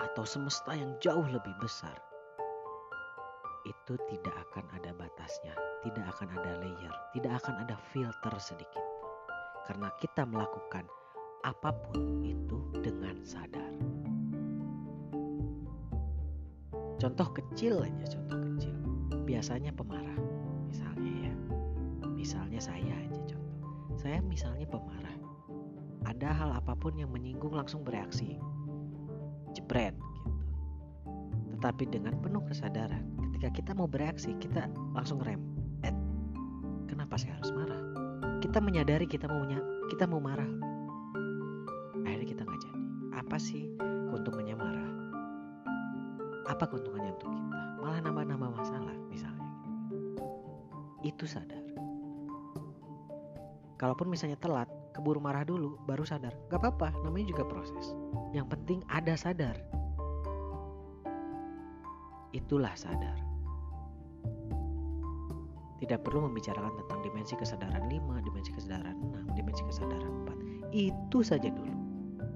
atau 0.00 0.22
semesta 0.22 0.72
yang 0.72 0.94
jauh 1.02 1.26
lebih 1.26 1.52
besar 1.58 1.98
itu 3.68 3.94
tidak 4.08 4.32
akan 4.48 4.64
ada 4.72 4.96
batasnya, 4.96 5.52
tidak 5.84 6.06
akan 6.16 6.32
ada 6.32 6.52
layer, 6.64 6.94
tidak 7.12 7.44
akan 7.44 7.60
ada 7.60 7.76
filter 7.92 8.34
sedikit. 8.40 8.84
Karena 9.68 9.92
kita 10.00 10.24
melakukan 10.24 10.88
apa 11.44 11.70
pun 11.72 12.24
itu 12.24 12.58
dengan 12.80 13.20
sadar. 13.20 13.72
Contoh 17.00 17.28
kecil 17.32 17.84
aja, 17.84 18.04
contoh 18.16 18.38
kecil. 18.52 18.76
Biasanya 19.24 19.72
pemarah, 19.72 20.20
misalnya 20.68 21.12
ya. 21.28 21.34
Misalnya 22.12 22.60
saya 22.60 22.92
aja 22.92 23.20
contoh. 23.28 23.60
Saya 23.96 24.20
misalnya 24.24 24.68
pemarah. 24.68 25.09
Ada 26.20 26.36
hal 26.36 26.52
apa 26.52 26.76
pun 26.76 26.92
yang 27.00 27.08
menyinggung 27.08 27.56
langsung 27.56 27.80
bereaksi. 27.80 28.36
Jebret 29.56 29.96
gitu. 29.96 30.30
Tetapi 31.56 31.88
dengan 31.88 32.12
penuh 32.20 32.44
kesadaran, 32.44 33.08
ketika 33.24 33.48
kita 33.48 33.72
mau 33.72 33.88
bereaksi 33.88 34.36
kita 34.36 34.68
langsung 34.92 35.16
rem. 35.24 35.40
Eh 35.80 35.96
kenapa 36.92 37.16
saya 37.16 37.40
harus 37.40 37.48
marah? 37.56 37.80
Kita 38.44 38.60
menyadari 38.60 39.08
kita 39.08 39.32
mau 39.32 39.48
kita 39.88 40.04
mau 40.04 40.20
marah. 40.20 40.44
Akhirnya 42.04 42.28
kita 42.36 42.44
nggak 42.44 42.60
jadi. 42.68 42.82
Apa 43.16 43.40
sih 43.40 43.72
keuntungannya 44.12 44.60
marah? 44.60 44.90
Apa 46.52 46.68
keuntungannya 46.68 47.16
untuk 47.16 47.32
kita? 47.32 47.60
Malah 47.80 48.04
nambah-nambah 48.04 48.60
masalah 48.60 48.96
misalnya. 49.08 49.48
Itu 51.00 51.24
sadar. 51.24 51.64
Kalaupun 53.80 54.12
misalnya 54.12 54.36
telat 54.36 54.68
keburu 55.00 55.16
marah 55.16 55.48
dulu 55.48 55.80
baru 55.88 56.04
sadar 56.04 56.36
gak 56.52 56.60
apa-apa 56.60 56.92
namanya 57.00 57.32
juga 57.32 57.48
proses 57.48 57.96
yang 58.36 58.44
penting 58.44 58.84
ada 58.92 59.16
sadar 59.16 59.56
itulah 62.36 62.76
sadar 62.76 63.16
tidak 65.80 66.04
perlu 66.04 66.28
membicarakan 66.28 66.76
tentang 66.76 67.00
dimensi 67.00 67.32
kesadaran 67.40 67.88
5, 67.88 68.20
dimensi 68.20 68.52
kesadaran 68.52 69.00
6, 69.00 69.32
dimensi 69.32 69.64
kesadaran 69.64 70.12
4. 70.68 70.76
Itu 70.76 71.24
saja 71.24 71.48
dulu. 71.48 71.72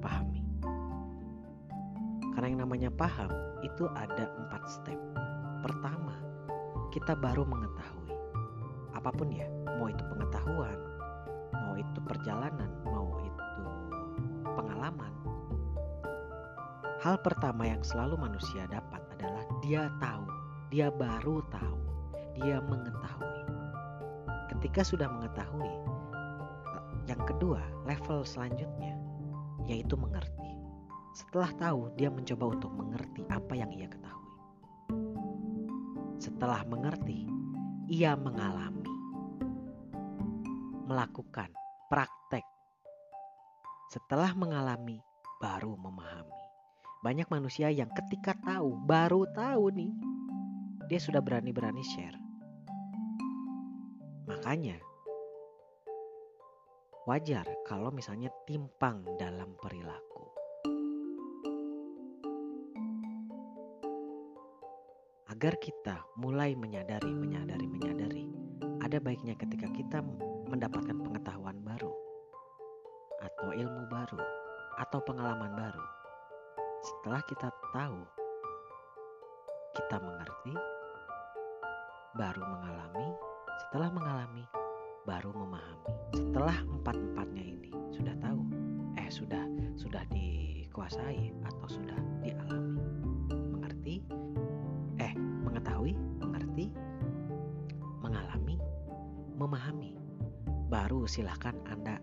Pahami. 0.00 0.40
Karena 2.33 2.46
yang 2.48 2.61
namanya 2.64 2.88
paham 2.88 3.29
itu 3.61 3.85
ada 3.92 4.33
empat 4.40 4.64
step. 4.64 4.96
Pertama, 5.61 6.16
kita 6.88 7.12
baru 7.12 7.44
mengetahui. 7.44 8.16
Apa 8.96 9.12
pun 9.12 9.29
ya, 9.29 9.44
mau 9.77 9.92
itu 9.92 10.03
pengetahuan, 10.09 10.81
itu 11.95 12.03
perjalanan, 12.03 12.69
mau 12.83 13.15
itu 13.23 13.65
pengalaman. 14.59 15.15
Hal 16.99 17.23
pertama 17.23 17.71
yang 17.71 17.87
selalu 17.87 18.19
manusia 18.19 18.67
dapat 18.67 19.01
adalah 19.15 19.47
dia 19.63 19.87
tahu, 20.03 20.27
dia 20.75 20.91
baru 20.91 21.39
tahu, 21.55 21.81
dia 22.43 22.59
mengetahui 22.59 23.45
ketika 24.65 24.81
sudah 24.85 25.07
mengetahui, 25.07 25.71
yang 27.07 27.21
kedua, 27.25 27.63
level 27.87 28.27
selanjutnya 28.27 28.99
yaitu 29.71 29.97
mengerti. 29.97 30.51
Setelah 31.15 31.53
tahu, 31.57 31.95
dia 31.95 32.11
mencoba 32.11 32.59
untuk 32.59 32.73
mengerti 32.75 33.23
apa 33.31 33.55
yang 33.55 33.71
ia 33.71 33.87
ketahui. 33.87 34.35
Setelah 36.19 36.67
mengerti, 36.67 37.29
ia 37.87 38.19
mengalami, 38.19 38.89
melakukan 40.85 41.54
praktek. 41.90 42.44
Setelah 43.92 44.33
mengalami, 44.37 45.01
baru 45.40 45.77
memahami. 45.77 46.40
Banyak 47.05 47.29
manusia 47.29 47.68
yang 47.68 47.92
ketika 47.92 48.33
tahu, 48.40 48.81
baru 48.88 49.29
tahu 49.37 49.68
nih, 49.75 49.92
dia 50.88 51.00
sudah 51.00 51.21
berani-berani 51.21 51.85
share 51.85 52.25
Makanya 54.25 54.81
wajar 57.04 57.44
kalau 57.69 57.92
misalnya 57.92 58.33
timpang 58.48 59.04
dalam 59.21 59.52
perilaku. 59.61 60.25
Agar 65.29 65.61
kita 65.61 66.09
mulai 66.17 66.56
menyadari, 66.56 67.13
menyadari, 67.13 67.69
menyadari, 67.69 68.25
ada 68.81 68.96
baiknya 68.96 69.37
ketika 69.37 69.69
kita 69.77 70.00
mendapatkan 70.49 70.97
pengetahuan 70.97 71.59
baru 71.65 71.92
atau 73.25 73.49
ilmu 73.57 73.83
baru 73.88 74.21
atau 74.81 74.99
pengalaman 75.05 75.53
baru. 75.55 75.85
Setelah 76.85 77.23
kita 77.25 77.49
tahu, 77.73 78.01
kita 79.75 79.97
mengerti, 80.03 80.55
baru 82.15 82.42
mengalami, 82.45 83.09
setelah 83.65 83.88
mengalami, 83.90 84.45
baru 85.09 85.31
memahami. 85.33 85.92
Setelah 86.13 86.57
empat-empatnya 86.63 87.45
ini 87.45 87.71
sudah 87.95 88.15
tahu, 88.21 88.42
eh 89.01 89.09
sudah 89.09 89.45
sudah 89.75 90.05
dikuasai 90.13 91.33
atau 91.49 91.69
sudah 91.71 91.99
dialami, 92.21 92.85
mengerti, 93.33 93.97
eh 95.01 95.13
mengetahui, 95.17 95.97
mengerti, 96.21 96.69
mengalami, 98.05 98.61
memahami, 99.35 99.94
baru 100.75 101.06
silahkan 101.06 101.54
anda 101.70 102.02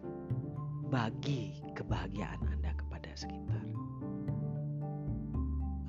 bagi 0.88 1.60
kebahagiaan 1.76 2.40
anda 2.48 2.72
kepada 2.72 3.12
sekitar. 3.20 3.68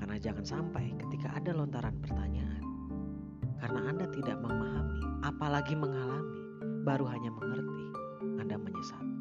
Karena 0.02 0.18
jangan 0.18 0.42
sampai 0.42 0.90
ketika 0.98 1.30
ada 1.30 1.54
lontaran 1.54 1.94
pertanyaan, 2.02 2.66
karena 3.62 3.86
anda 3.86 4.10
tidak 4.10 4.34
memahami 4.42 4.98
apalagi 5.22 5.78
mengalami, 5.78 6.42
baru 6.82 7.06
hanya 7.06 7.30
mengerti, 7.30 7.86
Anda 8.42 8.58
menyesatkan. 8.58 9.11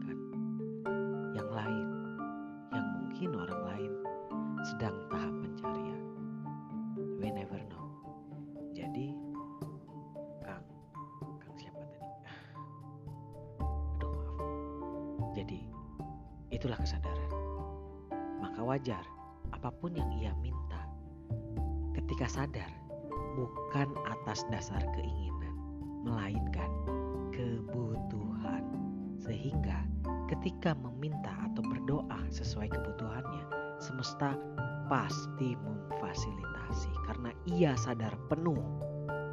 Pasti 34.86 35.58
memfasilitasi 35.58 36.92
karena 37.10 37.32
ia 37.50 37.74
sadar 37.74 38.14
penuh 38.30 38.60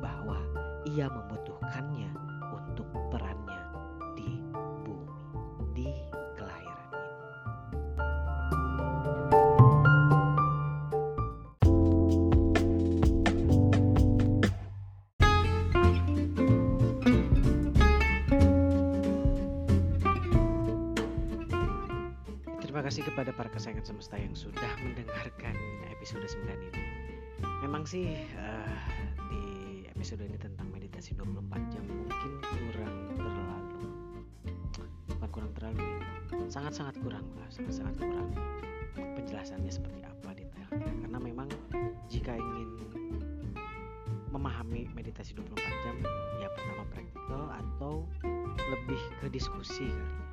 bahwa 0.01 0.41
ia 0.89 1.11
membutuhkannya 1.12 2.07
kasih 22.89 23.05
kepada 23.05 23.36
para 23.36 23.53
kesayangan 23.53 23.84
semesta 23.84 24.16
yang 24.16 24.32
sudah 24.32 24.72
mendengarkan 24.80 25.53
episode 25.93 26.24
9 26.24 26.72
ini. 26.72 26.84
Memang 27.61 27.84
sih 27.84 28.16
eh, 28.16 28.76
di 29.28 29.45
episode 29.93 30.24
ini 30.24 30.41
tentang 30.41 30.72
meditasi 30.72 31.12
24 31.12 31.68
jam 31.68 31.84
mungkin 31.84 32.41
kurang 32.41 32.97
terlalu 33.12 33.84
bukan 35.05 35.28
kurang 35.28 35.53
terlalu 35.53 35.84
sangat-sangat 36.49 36.97
kurang 37.05 37.28
lah, 37.36 37.49
sangat-sangat 37.53 37.93
kurang 38.01 38.32
penjelasannya 38.97 39.68
seperti 39.68 40.01
apa 40.09 40.32
detailnya. 40.32 40.89
Karena 41.05 41.18
memang 41.20 41.53
jika 42.09 42.41
ingin 42.41 42.89
memahami 44.32 44.89
meditasi 44.97 45.36
24 45.36 45.61
jam 45.84 45.97
ya 46.41 46.49
pertama 46.57 46.89
praktikal 46.89 47.53
atau 47.53 48.09
lebih 48.72 49.03
ke 49.20 49.28
diskusi 49.28 49.93
kali 49.93 50.27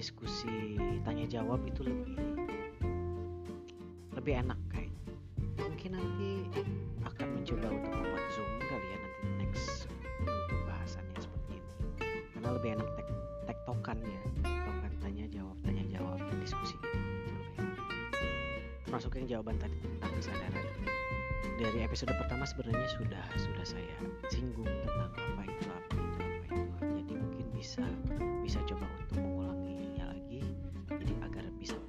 diskusi 0.00 0.80
tanya 1.04 1.28
jawab 1.28 1.60
itu 1.68 1.84
lebih 1.84 2.16
lebih 4.16 4.32
enak 4.40 4.56
kayak. 4.72 4.88
Mungkin 5.60 5.92
nanti 5.92 6.48
akan 7.04 7.28
mencoba 7.36 7.68
untuk 7.68 7.92
membuat 7.92 8.24
zoom 8.32 8.50
kali 8.64 8.86
ya 8.88 8.96
nanti 8.96 9.26
next 9.44 9.92
untuk 10.24 10.60
bahasannya 10.64 11.20
seperti 11.20 11.60
ini. 11.60 11.68
Karena 12.32 12.48
lebih 12.56 12.70
enak 12.80 12.88
tek 12.96 13.08
tektokan 13.44 13.98
ya 14.00 14.20
tektokan 14.40 14.92
tanya 15.04 15.24
jawab 15.28 15.56
tanya 15.60 15.84
jawab 15.92 16.16
dan 16.16 16.36
diskusi 16.40 16.74
itu 16.80 16.88
lebih 17.60 17.84
termasuk 18.88 19.12
yang 19.20 19.26
jawaban 19.36 19.60
tadi 19.60 19.76
tentang 19.84 20.12
kesadaran. 20.16 20.66
Dari 21.60 21.78
episode 21.84 22.16
pertama 22.16 22.48
sebenarnya 22.48 22.88
sudah 22.96 23.24
sudah 23.36 23.64
saya 23.68 23.96
singgung 24.32 24.64
tentang 24.64 25.12
apa 25.12 25.44
itu 25.44 25.68
apa 25.68 25.92
itu 25.92 26.08
apa 26.08 26.24
itu. 26.24 26.56
Jadi 26.88 27.12
mungkin 27.20 27.46
bisa 27.52 27.84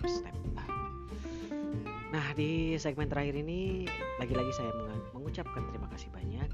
berstep 0.01 0.35
lah 0.57 0.67
nah 2.11 2.25
di 2.35 2.75
segmen 2.75 3.07
terakhir 3.07 3.39
ini 3.39 3.87
lagi-lagi 4.19 4.51
saya 4.51 4.73
mengucapkan 5.15 5.63
terima 5.71 5.87
kasih 5.95 6.11
banyak 6.11 6.49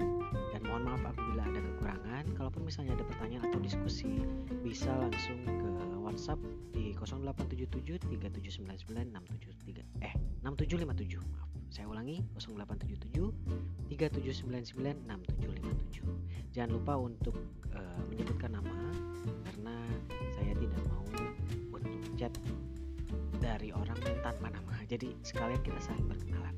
dan 0.53 0.61
mohon 0.65 0.85
maaf 0.85 1.01
apabila 1.13 1.41
ada 1.45 1.59
kekurangan. 1.61 2.23
Kalaupun 2.37 2.61
misalnya 2.65 2.93
ada 2.93 3.05
pertanyaan 3.05 3.49
atau 3.49 3.59
diskusi 3.61 4.21
bisa 4.61 4.89
langsung 4.89 5.37
ke 5.45 5.69
WhatsApp 6.01 6.39
di 6.71 6.93
0877 6.97 8.05
3799 8.05 9.17
673 9.17 10.05
eh 10.05 10.13
6757 10.45 11.19
maaf. 11.25 11.49
Saya 11.67 11.85
ulangi 11.91 12.23
0877 12.39 13.91
3799 13.91 15.09
6757 15.09 16.53
jangan 16.55 16.69
lupa 16.73 16.93
untuk 16.97 17.35
eh, 17.73 18.01
menyebutkan 18.09 18.55
nama 18.55 18.76
dari 23.57 23.73
orang 23.73 23.97
tanpa 24.21 24.53
nama 24.53 24.77
jadi 24.85 25.11
sekalian 25.25 25.59
kita 25.65 25.81
saling 25.81 26.05
berkenalan. 26.05 26.55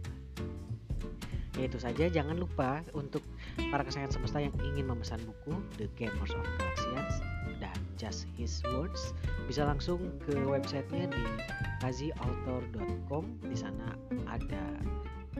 Ya 1.57 1.67
itu 1.67 1.81
saja. 1.81 2.05
Jangan 2.07 2.39
lupa 2.39 2.85
untuk 2.95 3.25
para 3.73 3.83
kesayangan 3.83 4.15
semesta 4.15 4.39
yang 4.39 4.53
ingin 4.63 4.85
memesan 4.87 5.19
buku 5.25 5.59
The 5.75 5.89
Gamers 5.97 6.31
of 6.31 6.45
Galaxians 6.61 7.19
dan 7.59 7.75
Just 7.99 8.29
His 8.37 8.63
Words 8.69 9.11
bisa 9.49 9.67
langsung 9.67 9.99
ke 10.23 10.39
websitenya 10.39 11.11
di 11.11 11.23
kaziauthor.com 11.83 13.23
di 13.43 13.57
sana 13.57 13.97
ada 14.29 14.63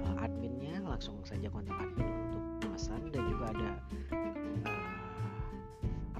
uh, 0.02 0.26
adminnya. 0.26 0.82
Langsung 0.84 1.22
saja 1.24 1.48
kontak 1.54 1.78
admin 1.78 2.04
untuk 2.04 2.44
pemesan 2.68 3.14
dan 3.14 3.24
juga 3.30 3.46
ada 3.54 3.70
uh, 4.66 4.92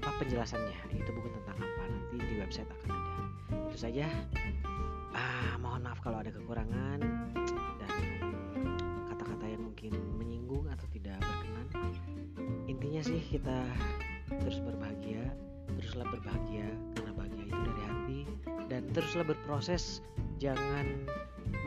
apa 0.00 0.08
penjelasannya. 0.22 0.96
Itu 0.96 1.10
buku 1.12 1.28
tentang 1.34 1.60
apa 1.60 1.82
nanti 1.90 2.16
di 2.24 2.34
website 2.40 2.70
akan 2.70 2.94
ada. 2.94 3.14
Itu 3.68 3.76
saja 3.76 4.06
ah 5.20 5.60
mohon 5.60 5.84
maaf 5.84 6.00
kalau 6.00 6.24
ada 6.24 6.32
kekurangan 6.32 7.04
dan 7.76 7.92
kata-kata 9.12 9.44
yang 9.44 9.62
mungkin 9.68 9.92
menyinggung 10.16 10.64
atau 10.72 10.88
tidak 10.96 11.20
berkenan. 11.20 11.68
Intinya 12.64 13.04
sih 13.04 13.20
kita 13.28 13.60
terus 14.40 14.64
berbahagia 14.64 15.28
teruslah 15.76 16.06
berbahagia 16.10 16.66
karena 16.96 17.12
bahagia 17.14 17.44
itu 17.46 17.60
dari 17.60 17.82
hati 17.84 18.20
dan 18.72 18.82
teruslah 18.96 19.26
berproses. 19.26 20.02
Jangan 20.40 21.04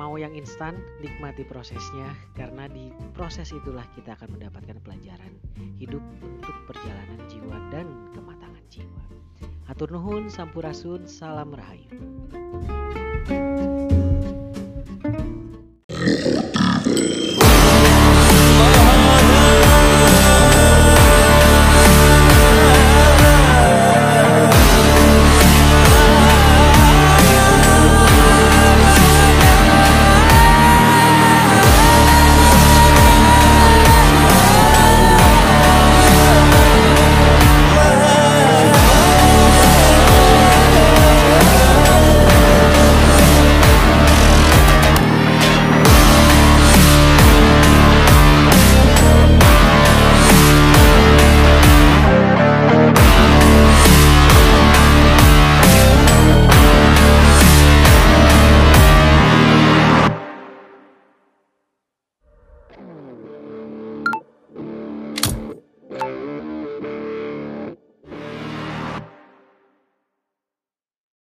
mau 0.01 0.17
yang 0.17 0.33
instan 0.33 0.81
nikmati 0.97 1.45
prosesnya 1.45 2.17
karena 2.33 2.65
di 2.65 2.89
proses 3.13 3.53
itulah 3.53 3.85
kita 3.93 4.17
akan 4.17 4.33
mendapatkan 4.33 4.81
pelajaran 4.81 5.33
hidup 5.77 6.01
untuk 6.21 6.55
perjalanan 6.65 7.21
jiwa 7.29 7.57
dan 7.69 7.85
kematangan 8.17 8.63
jiwa. 8.73 9.03
Hatur 9.69 9.93
nuhun, 9.93 10.27
sampurasun, 10.27 11.05
salam 11.05 11.53
rahayu. 11.53 11.89